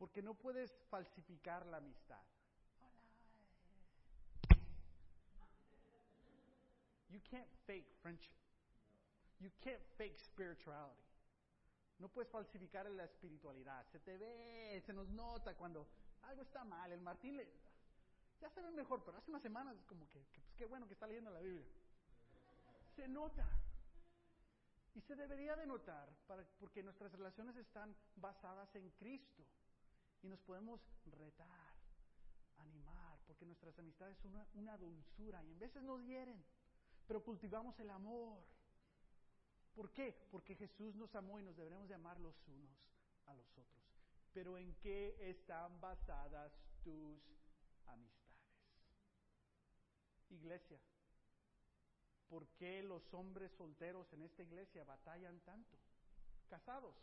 [0.00, 2.22] Porque no puedes falsificar la amistad.
[7.10, 8.32] You can't fake friendship.
[9.40, 10.96] You can't fake spirituality.
[11.98, 13.84] No puedes falsificar la espiritualidad.
[13.92, 15.86] Se te ve, se nos nota cuando
[16.22, 16.90] algo está mal.
[16.90, 17.46] El Martín le,
[18.40, 20.94] ya se ve mejor, pero hace unas semanas como que, que pues qué bueno que
[20.94, 21.66] está leyendo la Biblia.
[22.96, 23.46] Se nota.
[24.94, 26.08] Y se debería de notar
[26.58, 29.44] porque nuestras relaciones están basadas en Cristo.
[30.22, 31.74] Y nos podemos retar,
[32.58, 36.44] animar, porque nuestras amistades son una, dulzura y en veces nos hieren,
[37.06, 38.44] pero cultivamos el amor.
[39.74, 40.14] ¿Por qué?
[40.30, 42.70] Porque Jesús nos amó y nos deberemos de amar los unos
[43.26, 43.82] a los otros.
[44.32, 46.52] Pero ¿en qué están basadas
[46.82, 47.18] tus
[47.86, 48.20] amistades?
[50.28, 50.78] Iglesia,
[52.28, 55.78] ¿por qué los hombres solteros en esta iglesia batallan tanto?
[56.48, 56.94] Casados,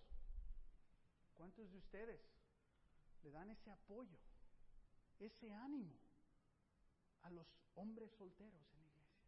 [1.36, 2.37] ¿cuántos de ustedes
[3.24, 4.18] le dan ese apoyo,
[5.20, 5.96] ese ánimo
[7.24, 9.22] a los hombres solteros en la iglesia?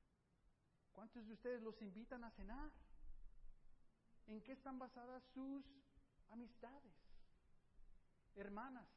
[0.92, 2.72] ¿Cuántos de ustedes los invitan a cenar?
[4.28, 5.66] ¿En qué están basadas sus
[6.30, 6.94] amistades?
[8.36, 8.88] Hermanas,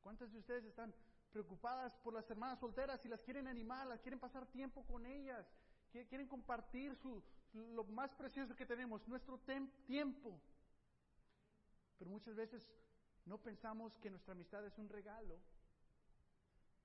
[0.00, 0.94] ¿cuántas de ustedes están
[1.30, 5.46] preocupadas por las hermanas solteras y las quieren animar, las quieren pasar tiempo con ellas,
[5.90, 7.22] quieren compartir su,
[7.52, 9.38] lo más precioso que tenemos, nuestro
[9.86, 10.40] tiempo.
[11.98, 12.62] Pero muchas veces
[13.28, 15.38] no pensamos que nuestra amistad es un regalo.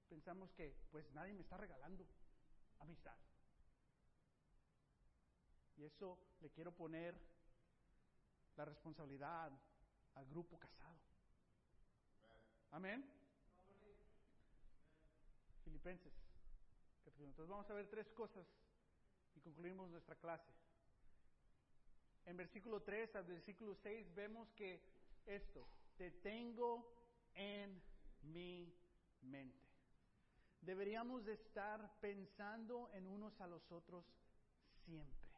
[0.10, 2.06] Pensamos que pues nadie me está regalando
[2.80, 3.18] amistad.
[5.78, 7.18] Y eso le quiero poner
[8.58, 9.52] la responsabilidad
[10.16, 11.00] al grupo casado.
[12.72, 13.10] Amén.
[15.64, 16.14] Filipenses.
[17.06, 18.46] Entonces vamos a ver tres cosas
[19.34, 20.52] y concluimos nuestra clase.
[22.26, 24.82] En versículo 3 al versículo 6 vemos que
[25.26, 26.92] esto, te tengo
[27.34, 27.82] en
[28.22, 28.74] mi
[29.22, 29.60] mente.
[30.62, 34.06] Deberíamos de estar pensando en unos a los otros
[34.86, 35.30] siempre.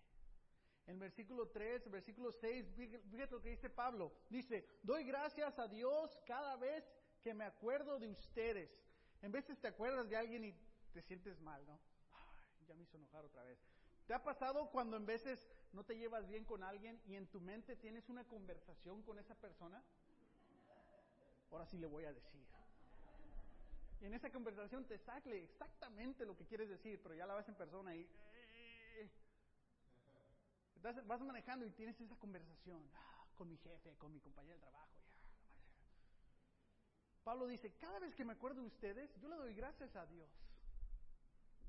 [0.87, 4.13] En versículo 3, versículo 6, fíjate lo que dice Pablo.
[4.29, 6.83] Dice, doy gracias a Dios cada vez
[7.23, 8.85] que me acuerdo de ustedes
[9.25, 10.53] en veces te acuerdas de alguien y
[10.93, 11.79] te sientes mal, ¿no?
[12.11, 13.57] Ay, ya me hizo enojar otra vez.
[14.05, 17.41] ¿Te ha pasado cuando en veces no te llevas bien con alguien y en tu
[17.41, 19.83] mente tienes una conversación con esa persona?
[21.55, 22.45] Ahora sí le voy a decir.
[24.01, 27.47] Y en esa conversación te sale exactamente lo que quieres decir, pero ya la ves
[27.47, 28.01] en persona y...
[28.01, 29.09] Eh,
[31.05, 34.91] vas manejando y tienes esa conversación ah, con mi jefe, con mi compañero de trabajo.
[37.23, 40.29] Pablo dice, cada vez que me acuerdo de ustedes, yo le doy gracias a Dios.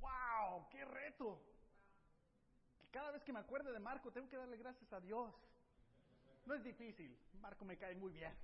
[0.00, 0.68] ¡Wow!
[0.68, 1.40] ¡Qué reto!
[2.90, 5.32] Cada vez que me acuerde de Marco, tengo que darle gracias a Dios.
[6.44, 8.36] No es difícil, Marco me cae muy bien.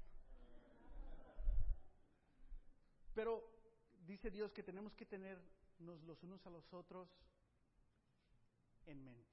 [3.14, 3.42] Pero
[4.06, 7.08] dice Dios que tenemos que tenernos los unos a los otros
[8.86, 9.30] en mente.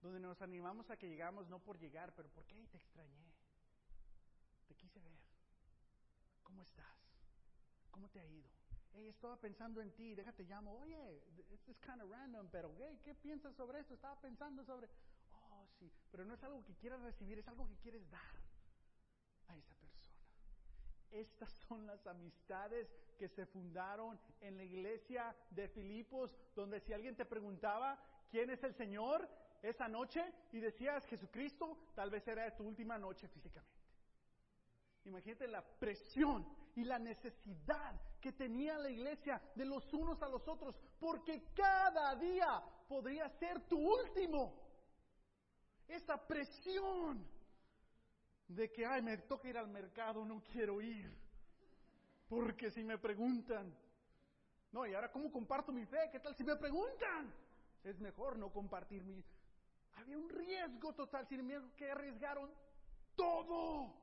[0.00, 3.32] Donde nos animamos a que llegamos no por llegar, pero porque te extrañé.
[4.66, 5.18] Te quise ver.
[6.42, 6.96] ¿Cómo estás?
[7.90, 8.48] ¿Cómo te ha ido?
[8.92, 10.72] Hey, estaba pensando en ti, déjate llamo.
[10.80, 13.94] Oye, esto es kind of random, pero hey, ¿qué piensas sobre esto?
[13.94, 14.88] Estaba pensando sobre.
[15.32, 18.49] Oh, sí, pero no es algo que quieras recibir, es algo que quieres dar.
[21.10, 22.88] Estas son las amistades
[23.18, 27.98] que se fundaron en la iglesia de Filipos, donde si alguien te preguntaba
[28.30, 29.28] quién es el Señor
[29.62, 33.80] esa noche y decías Jesucristo, tal vez era tu última noche físicamente.
[35.04, 36.46] Imagínate la presión
[36.76, 42.14] y la necesidad que tenía la iglesia de los unos a los otros, porque cada
[42.16, 44.54] día podría ser tu último.
[45.88, 47.26] Esa presión
[48.50, 51.08] de que, ay, me toca ir al mercado, no quiero ir.
[52.28, 53.72] Porque si me preguntan,
[54.72, 57.32] no, y ahora cómo comparto mi fe, ¿qué tal si me preguntan?
[57.84, 59.24] Es mejor no compartir mi...
[59.94, 62.50] Había un riesgo total, sin embargo, que arriesgaron
[63.14, 63.94] todo.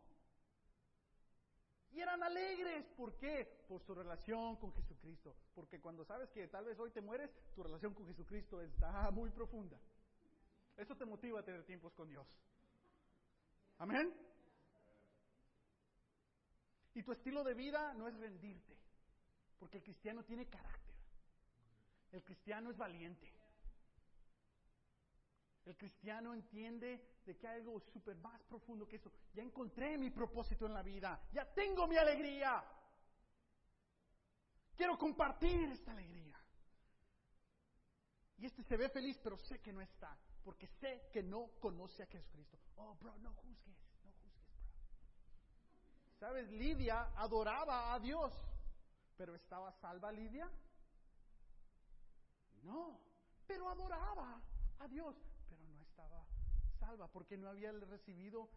[1.91, 2.85] Y eran alegres.
[2.95, 3.63] ¿Por qué?
[3.67, 5.35] Por su relación con Jesucristo.
[5.55, 9.29] Porque cuando sabes que tal vez hoy te mueres, tu relación con Jesucristo está muy
[9.29, 9.77] profunda.
[10.75, 12.27] Eso te motiva a tener tiempos con Dios.
[13.79, 14.13] Amén.
[16.97, 18.75] Y tu estilo de vida no es rendirte,
[19.59, 20.95] porque el cristiano tiene carácter.
[22.11, 23.31] El cristiano es valiente.
[25.65, 29.11] El cristiano entiende de que hay algo súper más profundo que eso.
[29.35, 31.21] Ya encontré mi propósito en la vida.
[31.31, 32.65] Ya tengo mi alegría.
[34.75, 36.43] Quiero compartir esta alegría.
[38.39, 40.17] Y este se ve feliz, pero sé que no está.
[40.43, 42.57] Porque sé que no conoce a Jesucristo.
[42.77, 43.86] Oh, bro, no juzgues.
[46.19, 46.49] ¿Sabes?
[46.49, 48.33] Lidia adoraba a Dios,
[49.15, 50.49] pero ¿estaba salva Lidia?
[52.63, 52.99] No,
[53.45, 54.41] pero adoraba
[54.79, 55.15] a Dios,
[55.47, 56.25] pero no estaba
[56.79, 58.49] salva porque no había recibido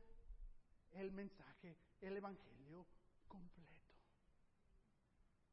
[0.92, 2.86] el mensaje, el evangelio
[3.28, 3.70] completo.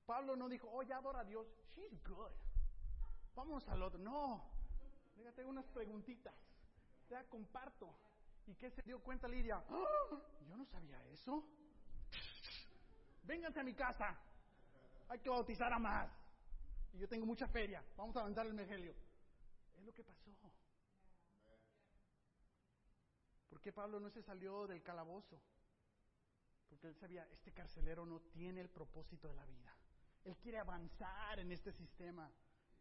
[0.06, 1.46] Pablo no dijo, oh, ya adora a Dios,
[1.76, 2.32] she's good.
[3.36, 4.00] Vamos al otro.
[4.00, 4.50] No,
[5.18, 6.34] déjate unas preguntitas.
[7.10, 7.94] Ya comparto.
[8.46, 9.62] ¿Y qué se dio cuenta Lidia?
[9.70, 10.22] ¡Ah!
[10.48, 11.44] Yo no sabía eso
[13.28, 14.18] vénganse a mi casa,
[15.10, 16.10] hay que bautizar a más.
[16.94, 18.96] Y yo tengo mucha feria, vamos a avanzar el Evangelio.
[19.78, 20.32] Es lo que pasó.
[23.50, 25.42] ¿Por qué Pablo no se salió del calabozo?
[26.70, 29.76] Porque él sabía, este carcelero no tiene el propósito de la vida.
[30.26, 32.30] Él quiere avanzar en este sistema,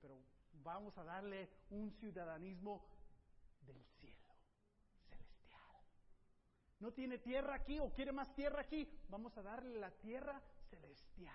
[0.00, 0.22] pero
[0.52, 2.86] vamos a darle un ciudadanismo
[3.62, 3.84] del.
[6.78, 11.34] No tiene tierra aquí o quiere más tierra aquí, vamos a darle la tierra celestial.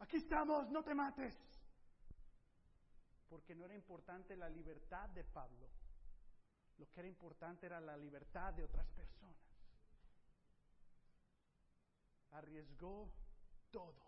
[0.00, 1.34] Aquí estamos, no te mates.
[3.28, 5.68] Porque no era importante la libertad de Pablo.
[6.78, 9.36] Lo que era importante era la libertad de otras personas.
[12.32, 13.12] Arriesgó
[13.70, 14.02] todo.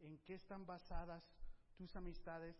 [0.00, 1.24] ¿En qué están basadas
[1.76, 2.56] tus amistades?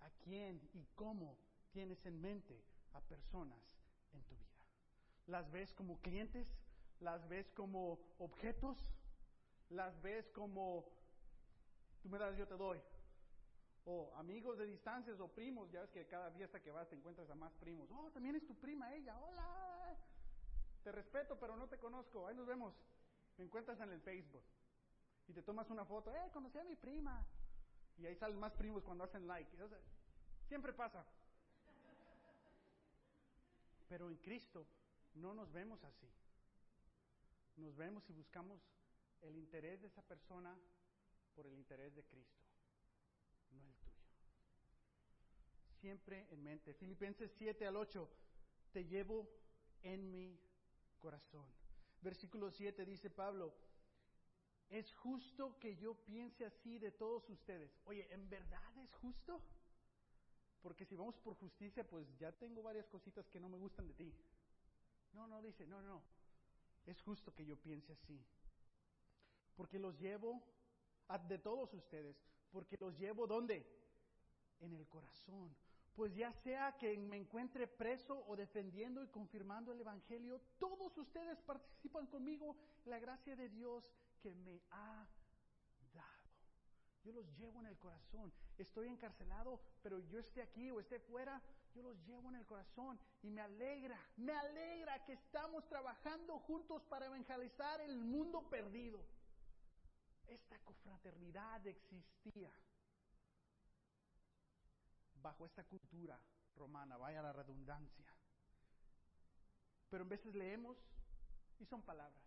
[0.00, 1.38] ¿A quién y cómo
[1.70, 3.78] tienes en mente a personas
[4.12, 4.49] en tu vida?
[5.30, 6.46] ¿Las ves como clientes?
[7.00, 8.76] las ves como objetos,
[9.70, 10.84] las ves como
[12.02, 12.80] tú me das, yo te doy.
[13.86, 17.28] O amigos de distancias o primos, ya ves que cada fiesta que vas te encuentras
[17.30, 17.90] a más primos.
[17.90, 19.96] Oh, también es tu prima ella, hola.
[20.84, 22.26] Te respeto, pero no te conozco.
[22.26, 22.74] Ahí nos vemos.
[23.38, 24.44] Me encuentras en el Facebook.
[25.26, 27.26] Y te tomas una foto, eh, conocí a mi prima.
[27.98, 29.50] Y ahí salen más primos cuando hacen like.
[30.46, 31.04] siempre pasa.
[33.88, 34.66] Pero en Cristo
[35.14, 36.10] no nos vemos así
[37.60, 38.60] nos vemos y buscamos
[39.20, 40.58] el interés de esa persona
[41.34, 42.40] por el interés de Cristo,
[43.50, 43.96] no el tuyo.
[45.80, 46.74] Siempre en mente.
[46.74, 48.08] Filipenses 7 al 8,
[48.72, 49.28] te llevo
[49.82, 50.40] en mi
[50.98, 51.46] corazón.
[52.00, 53.54] Versículo 7 dice Pablo,
[54.70, 57.70] es justo que yo piense así de todos ustedes.
[57.84, 59.42] Oye, ¿en verdad es justo?
[60.62, 63.94] Porque si vamos por justicia, pues ya tengo varias cositas que no me gustan de
[63.94, 64.14] ti.
[65.12, 66.02] No, no, dice, no, no,
[66.86, 68.24] es justo que yo piense así.
[69.56, 70.42] Porque los llevo
[71.08, 72.16] a, de todos ustedes,
[72.50, 73.66] porque los llevo ¿dónde?
[74.60, 75.54] En el corazón.
[75.94, 81.38] Pues ya sea que me encuentre preso o defendiendo y confirmando el Evangelio, todos ustedes
[81.42, 83.92] participan conmigo en la gracia de Dios
[84.22, 85.06] que me ha
[85.92, 86.30] dado.
[87.02, 88.32] Yo los llevo en el corazón.
[88.56, 91.42] Estoy encarcelado, pero yo esté aquí o esté fuera,
[91.74, 96.82] yo los llevo en el corazón y me alegra, me alegra que estamos trabajando juntos
[96.84, 99.04] para evangelizar el mundo perdido.
[100.26, 102.52] Esta confraternidad existía
[105.22, 106.18] bajo esta cultura
[106.56, 108.06] romana, vaya la redundancia.
[109.88, 110.76] Pero en veces leemos
[111.58, 112.22] y son palabras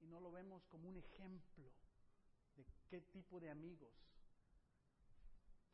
[0.00, 1.70] y no lo vemos como un ejemplo
[2.56, 3.94] de qué tipo de amigos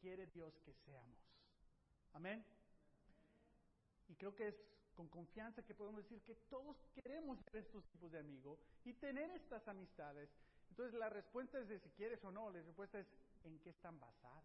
[0.01, 1.19] quiere Dios que seamos.
[2.13, 2.45] Amén.
[4.09, 4.55] Y creo que es
[4.95, 9.31] con confianza que podemos decir que todos queremos ser estos tipos de amigos y tener
[9.33, 10.31] estas amistades.
[10.71, 13.07] Entonces la respuesta es de si quieres o no, la respuesta es
[13.45, 14.45] en qué están basadas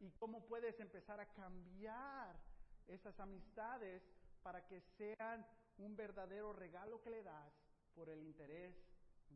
[0.00, 2.36] y cómo puedes empezar a cambiar
[2.88, 4.02] esas amistades
[4.42, 5.46] para que sean
[5.78, 7.52] un verdadero regalo que le das
[7.94, 8.74] por el interés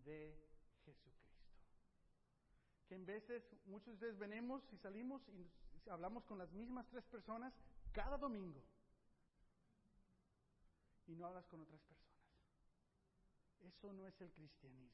[0.05, 0.37] de
[0.85, 1.37] Jesucristo.
[2.89, 5.49] Que en veces, muchos de ustedes venimos y salimos y
[5.89, 7.53] hablamos con las mismas tres personas
[7.93, 8.63] cada domingo
[11.07, 12.07] y no hablas con otras personas.
[13.61, 14.93] Eso no es el cristianismo.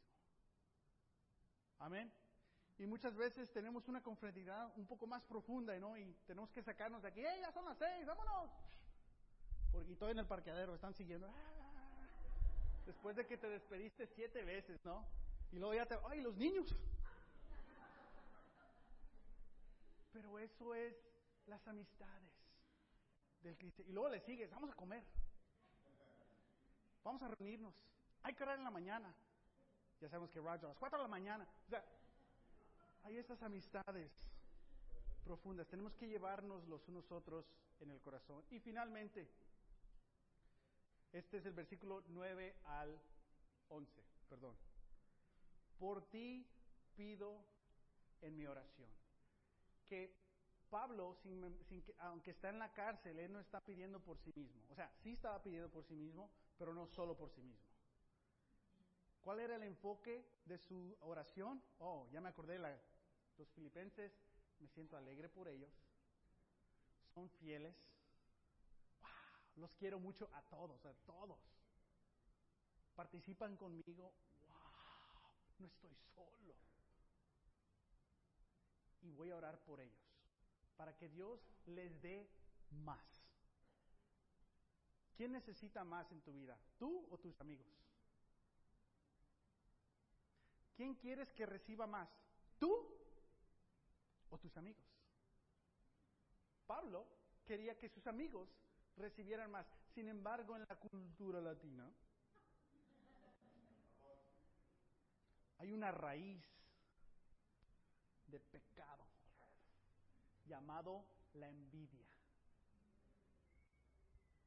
[1.78, 2.12] Amén.
[2.78, 5.96] Y muchas veces tenemos una confraternidad un poco más profunda, ¿no?
[5.96, 8.50] Y tenemos que sacarnos de aquí, ¡eh, ya son las seis, vámonos!
[9.70, 11.28] Porque y todo en el parqueadero están siguiendo.
[11.28, 11.62] ¡ah!
[12.86, 15.06] Después de que te despediste siete veces, ¿no?
[15.52, 16.74] Y luego ya te, ¡ay, los niños!
[20.12, 20.94] Pero eso es
[21.46, 22.30] las amistades
[23.42, 23.90] del cristiano.
[23.90, 25.04] Y luego le sigues, vamos a comer.
[27.05, 27.74] Vamos a reunirnos.
[28.22, 29.14] Hay que orar en la mañana.
[30.00, 31.46] Ya sabemos que Roger a las 4 de la mañana.
[31.66, 31.84] O sea,
[33.05, 34.11] hay esas amistades
[35.24, 35.68] profundas.
[35.68, 37.46] Tenemos que llevarnos los unos otros
[37.80, 38.42] en el corazón.
[38.50, 39.28] Y finalmente,
[41.12, 43.00] este es el versículo 9 al
[43.68, 44.57] 11, perdón.
[45.78, 46.46] Por ti
[46.96, 47.44] pido
[48.20, 48.88] en mi oración.
[49.88, 50.14] Que
[50.70, 51.44] Pablo, sin,
[51.98, 54.62] aunque está en la cárcel, él no está pidiendo por sí mismo.
[54.70, 57.72] O sea, sí estaba pidiendo por sí mismo, pero no solo por sí mismo.
[59.22, 61.62] ¿Cuál era el enfoque de su oración?
[61.78, 62.76] Oh, ya me acordé, la,
[63.38, 64.12] los filipenses,
[64.59, 65.70] me siento alegre por ellos.
[67.14, 67.76] Son fieles.
[69.00, 69.11] Wow,
[69.57, 71.38] los quiero mucho a todos, a todos.
[72.96, 74.12] Participan conmigo.
[74.48, 76.57] Wow, no estoy solo.
[79.03, 80.00] Y voy a orar por ellos,
[80.76, 82.28] para que Dios les dé
[82.70, 83.21] más.
[85.16, 86.58] ¿Quién necesita más en tu vida?
[86.78, 87.66] ¿Tú o tus amigos?
[90.74, 92.08] ¿Quién quieres que reciba más?
[92.58, 92.88] ¿Tú
[94.30, 94.84] o tus amigos?
[96.66, 97.06] Pablo
[97.44, 98.48] quería que sus amigos
[98.96, 99.66] recibieran más.
[99.94, 101.92] Sin embargo, en la cultura latina
[105.58, 106.42] hay una raíz
[108.26, 109.06] de pecado
[110.46, 111.04] llamado
[111.34, 112.11] la envidia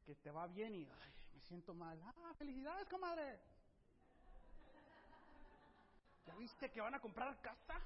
[0.06, 0.86] que te va bien y
[1.34, 1.99] me siento mal.
[2.03, 3.39] Ah, felicidades, comadre.
[6.26, 7.82] ¿Ya viste que van a comprar casa?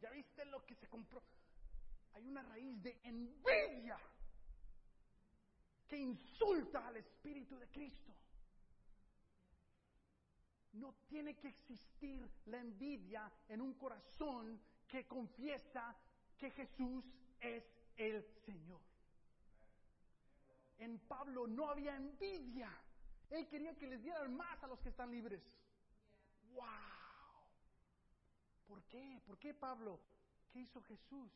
[0.00, 1.22] ¿Ya viste lo que se compró?
[2.14, 3.98] Hay una raíz de envidia
[5.88, 8.12] que insulta al Espíritu de Cristo.
[10.72, 15.94] No tiene que existir la envidia en un corazón que confiesa
[16.38, 17.04] que Jesús
[17.40, 17.64] es
[17.96, 18.91] el Señor
[20.82, 22.70] en Pablo no había envidia.
[23.30, 25.42] Él quería que les dieran más a los que están libres.
[26.52, 26.66] ¡Wow!
[28.66, 29.22] ¿Por qué?
[29.26, 30.00] ¿Por qué Pablo?
[30.52, 31.32] ¿Qué hizo Jesús?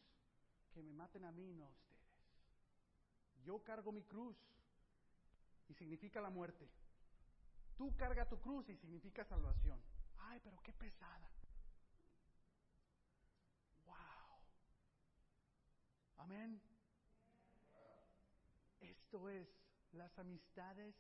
[0.73, 1.87] Que me maten a mí, no a ustedes.
[3.45, 4.37] Yo cargo mi cruz
[5.69, 6.69] y significa la muerte.
[7.77, 9.81] Tú carga tu cruz y significa salvación.
[10.19, 11.31] Ay, pero qué pesada.
[13.85, 14.41] Wow.
[16.19, 16.61] Amén.
[18.91, 19.49] Esto es
[19.93, 20.95] las amistades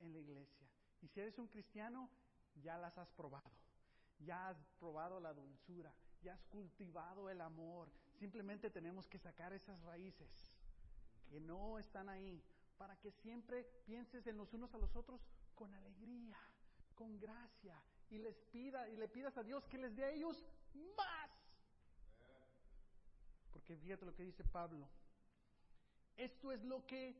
[0.00, 0.68] en la iglesia.
[1.00, 2.10] Y si eres un cristiano,
[2.62, 3.50] ya las has probado.
[4.18, 7.90] Ya has probado la dulzura, ya has cultivado el amor.
[8.18, 10.30] Simplemente tenemos que sacar esas raíces
[11.28, 12.42] que no están ahí
[12.76, 15.20] para que siempre pienses en los unos a los otros
[15.54, 16.38] con alegría,
[16.94, 17.80] con gracia
[18.10, 20.44] y les pida y le pidas a Dios que les dé a ellos
[20.96, 21.30] más.
[23.52, 24.88] Porque fíjate lo que dice Pablo.
[26.16, 27.16] Esto es lo que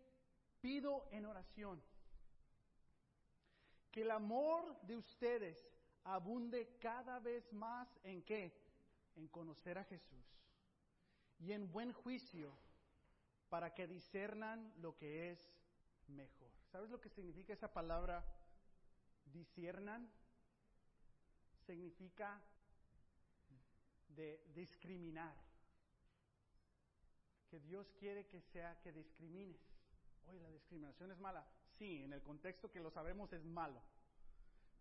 [0.61, 1.83] pido en oración.
[3.91, 5.69] Que el amor de ustedes
[6.05, 8.53] abunde cada vez más en qué?
[9.17, 10.25] En conocer a Jesús
[11.39, 12.57] y en buen juicio
[13.49, 15.55] para que discernan lo que es
[16.09, 16.51] mejor.
[16.71, 18.25] ¿Sabes lo que significa esa palabra
[19.27, 20.11] discernan?
[21.67, 22.43] Significa
[24.09, 25.35] de discriminar.
[27.55, 29.61] Que Dios quiere que sea que discrimines.
[30.27, 31.47] Oye, la discriminación es mala.
[31.79, 33.81] Sí, en el contexto que lo sabemos es malo.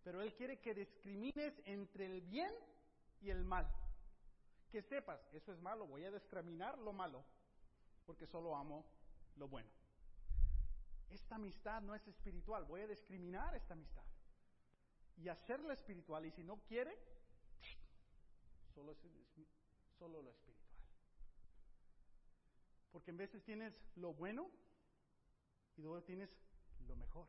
[0.03, 2.51] Pero Él quiere que discrimines entre el bien
[3.21, 3.69] y el mal.
[4.71, 7.23] Que sepas, eso es malo, voy a discriminar lo malo,
[8.07, 8.83] porque solo amo
[9.35, 9.69] lo bueno.
[11.11, 14.03] Esta amistad no es espiritual, voy a discriminar esta amistad.
[15.17, 16.97] Y hacerla espiritual, y si no quiere,
[18.73, 18.87] solo,
[20.23, 20.52] lo espiritual.
[22.93, 24.49] Porque en veces tienes lo bueno
[25.75, 26.29] y luego tienes
[26.87, 27.27] lo mejor.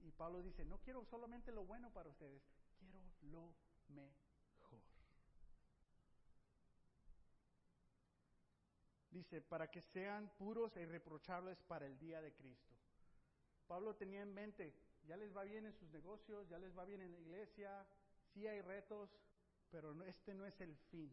[0.00, 2.42] Y Pablo dice, no quiero solamente lo bueno para ustedes,
[2.78, 3.54] quiero lo
[3.88, 4.82] mejor.
[9.10, 12.74] Dice, para que sean puros e irreprochables para el día de Cristo.
[13.66, 14.74] Pablo tenía en mente,
[15.06, 17.86] ya les va bien en sus negocios, ya les va bien en la iglesia,
[18.34, 19.08] sí hay retos,
[19.70, 21.10] pero este no es el fin.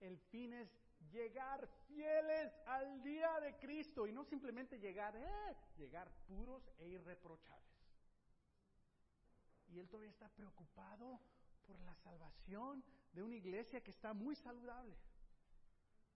[0.00, 0.70] El fin es
[1.10, 7.68] llegar fieles al día de Cristo y no simplemente llegar, eh, llegar puros e irreprochables.
[9.68, 11.20] Y él todavía está preocupado
[11.66, 12.82] por la salvación
[13.12, 14.96] de una iglesia que está muy saludable.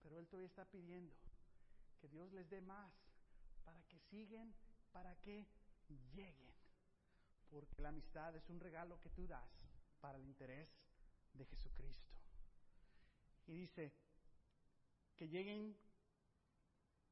[0.03, 1.15] Pero él todavía está pidiendo
[2.01, 2.93] que Dios les dé más
[3.65, 4.55] para que siguen,
[4.91, 5.47] para que
[6.15, 6.53] lleguen.
[7.51, 9.63] Porque la amistad es un regalo que tú das
[10.01, 10.75] para el interés
[11.35, 12.11] de Jesucristo.
[13.47, 13.93] Y dice,
[15.23, 15.77] que lleguen,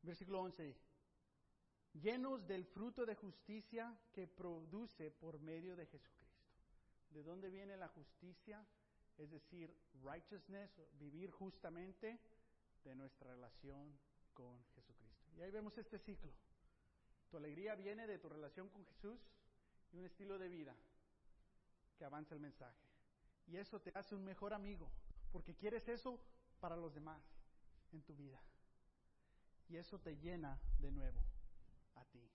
[0.02, 0.76] versículo 11,
[1.92, 6.42] llenos del fruto de justicia que produce por medio de Jesucristo.
[7.10, 8.66] ¿De dónde viene la justicia?
[9.16, 12.18] Es decir, righteousness, vivir justamente
[12.82, 13.96] de nuestra relación
[14.34, 15.30] con Jesucristo.
[15.36, 16.32] Y ahí vemos este ciclo.
[17.30, 19.20] Tu alegría viene de tu relación con Jesús
[19.92, 20.74] y un estilo de vida
[21.96, 22.82] que avanza el mensaje.
[23.46, 24.90] Y eso te hace un mejor amigo,
[25.30, 26.18] porque quieres eso
[26.58, 27.39] para los demás
[27.92, 28.40] en tu vida.
[29.68, 31.20] Y eso te llena de nuevo
[31.94, 32.28] a ti,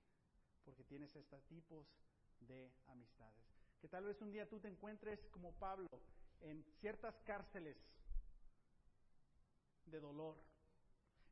[0.64, 1.88] porque tienes estos tipos
[2.39, 3.43] de amistades.
[3.82, 5.89] Que tal vez un día tú te encuentres como Pablo
[6.41, 7.78] en ciertas cárceles
[9.86, 10.38] de dolor,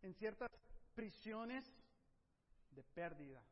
[0.02, 0.50] en ciertas
[0.94, 1.66] prisiones
[2.72, 3.44] de pérdida,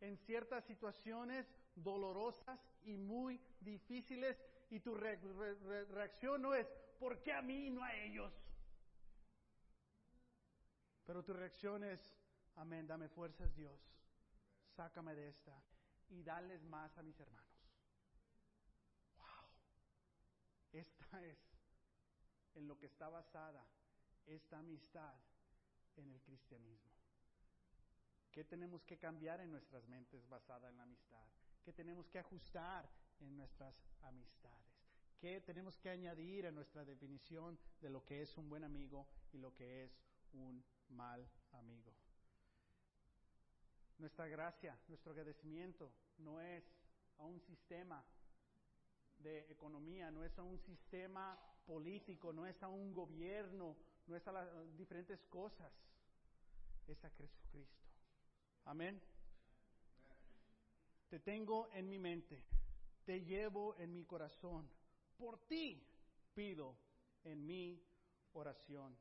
[0.00, 4.36] en ciertas situaciones dolorosas y muy difíciles
[4.70, 6.66] y tu reacción no es,
[6.98, 8.32] ¿por qué a mí y no a ellos?
[11.10, 12.00] Pero tu reacción es,
[12.54, 13.80] amén, dame fuerzas Dios,
[14.76, 15.60] sácame de esta
[16.08, 17.50] y dales más a mis hermanos.
[19.18, 19.50] Wow.
[20.70, 21.36] Esta es
[22.54, 23.66] en lo que está basada
[24.24, 25.16] esta amistad
[25.96, 26.92] en el cristianismo.
[28.30, 31.26] ¿Qué tenemos que cambiar en nuestras mentes basada en la amistad?
[31.64, 32.88] ¿Qué tenemos que ajustar
[33.18, 34.70] en nuestras amistades?
[35.18, 39.38] ¿Qué tenemos que añadir a nuestra definición de lo que es un buen amigo y
[39.38, 40.00] lo que es
[40.34, 41.92] un mal amigo.
[43.98, 46.64] Nuestra gracia, nuestro agradecimiento no es
[47.18, 48.04] a un sistema
[49.18, 53.76] de economía, no es a un sistema político, no es a un gobierno,
[54.06, 55.72] no es a las diferentes cosas,
[56.88, 57.86] es a Jesucristo.
[58.64, 59.00] Amén.
[61.08, 62.42] Te tengo en mi mente,
[63.04, 64.70] te llevo en mi corazón,
[65.18, 65.86] por ti
[66.34, 66.76] pido
[67.24, 67.82] en mi
[68.32, 68.96] oración.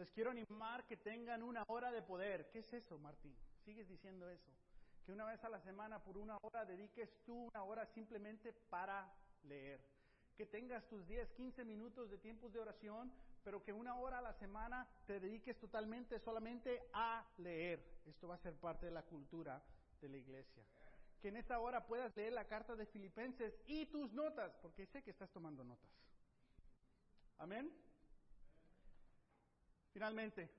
[0.00, 2.48] Les quiero animar que tengan una hora de poder.
[2.48, 3.36] ¿Qué es eso, Martín?
[3.66, 4.50] Sigues diciendo eso.
[5.04, 9.12] Que una vez a la semana, por una hora, dediques tú una hora simplemente para
[9.42, 9.78] leer.
[10.38, 13.12] Que tengas tus 10, 15 minutos de tiempos de oración,
[13.44, 17.84] pero que una hora a la semana te dediques totalmente solamente a leer.
[18.06, 19.62] Esto va a ser parte de la cultura
[20.00, 20.64] de la iglesia.
[21.20, 25.02] Que en esta hora puedas leer la carta de Filipenses y tus notas, porque sé
[25.02, 25.90] que estás tomando notas.
[27.36, 27.89] Amén.
[29.92, 30.50] Finalmente,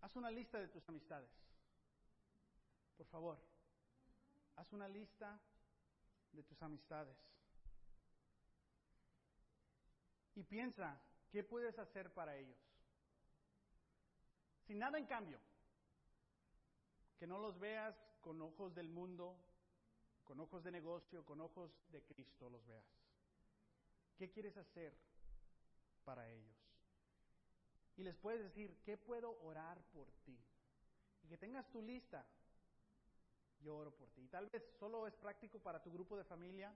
[0.00, 1.30] haz una lista de tus amistades.
[2.96, 3.38] Por favor,
[4.56, 5.38] haz una lista
[6.32, 7.16] de tus amistades.
[10.36, 11.00] Y piensa,
[11.30, 12.58] ¿qué puedes hacer para ellos?
[14.66, 15.40] Sin nada en cambio.
[17.18, 19.36] Que no los veas con ojos del mundo,
[20.24, 22.84] con ojos de negocio, con ojos de Cristo los veas.
[24.16, 24.96] ¿Qué quieres hacer
[26.04, 26.63] para ellos?
[27.96, 30.38] Y les puedes decir, ¿qué puedo orar por ti?
[31.22, 32.26] Y que tengas tu lista.
[33.60, 34.22] Yo oro por ti.
[34.22, 36.74] Y tal vez solo es práctico para tu grupo de familia,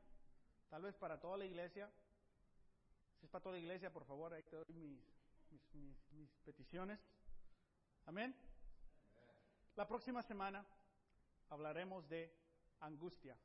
[0.68, 1.90] tal vez para toda la iglesia.
[3.18, 5.02] Si es para toda la iglesia, por favor, ahí te doy mis,
[6.12, 7.00] mis, peticiones.
[8.06, 8.34] Amén.
[9.74, 10.64] La próxima semana
[11.48, 12.32] hablaremos de
[12.80, 13.36] angustia.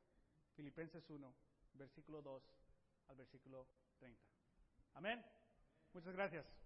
[0.54, 1.34] Filipenses 1,
[1.74, 2.42] versículo 2
[3.08, 3.66] al versículo
[3.98, 4.22] 30.
[4.94, 5.24] Amén.
[5.92, 6.63] Muchas gracias.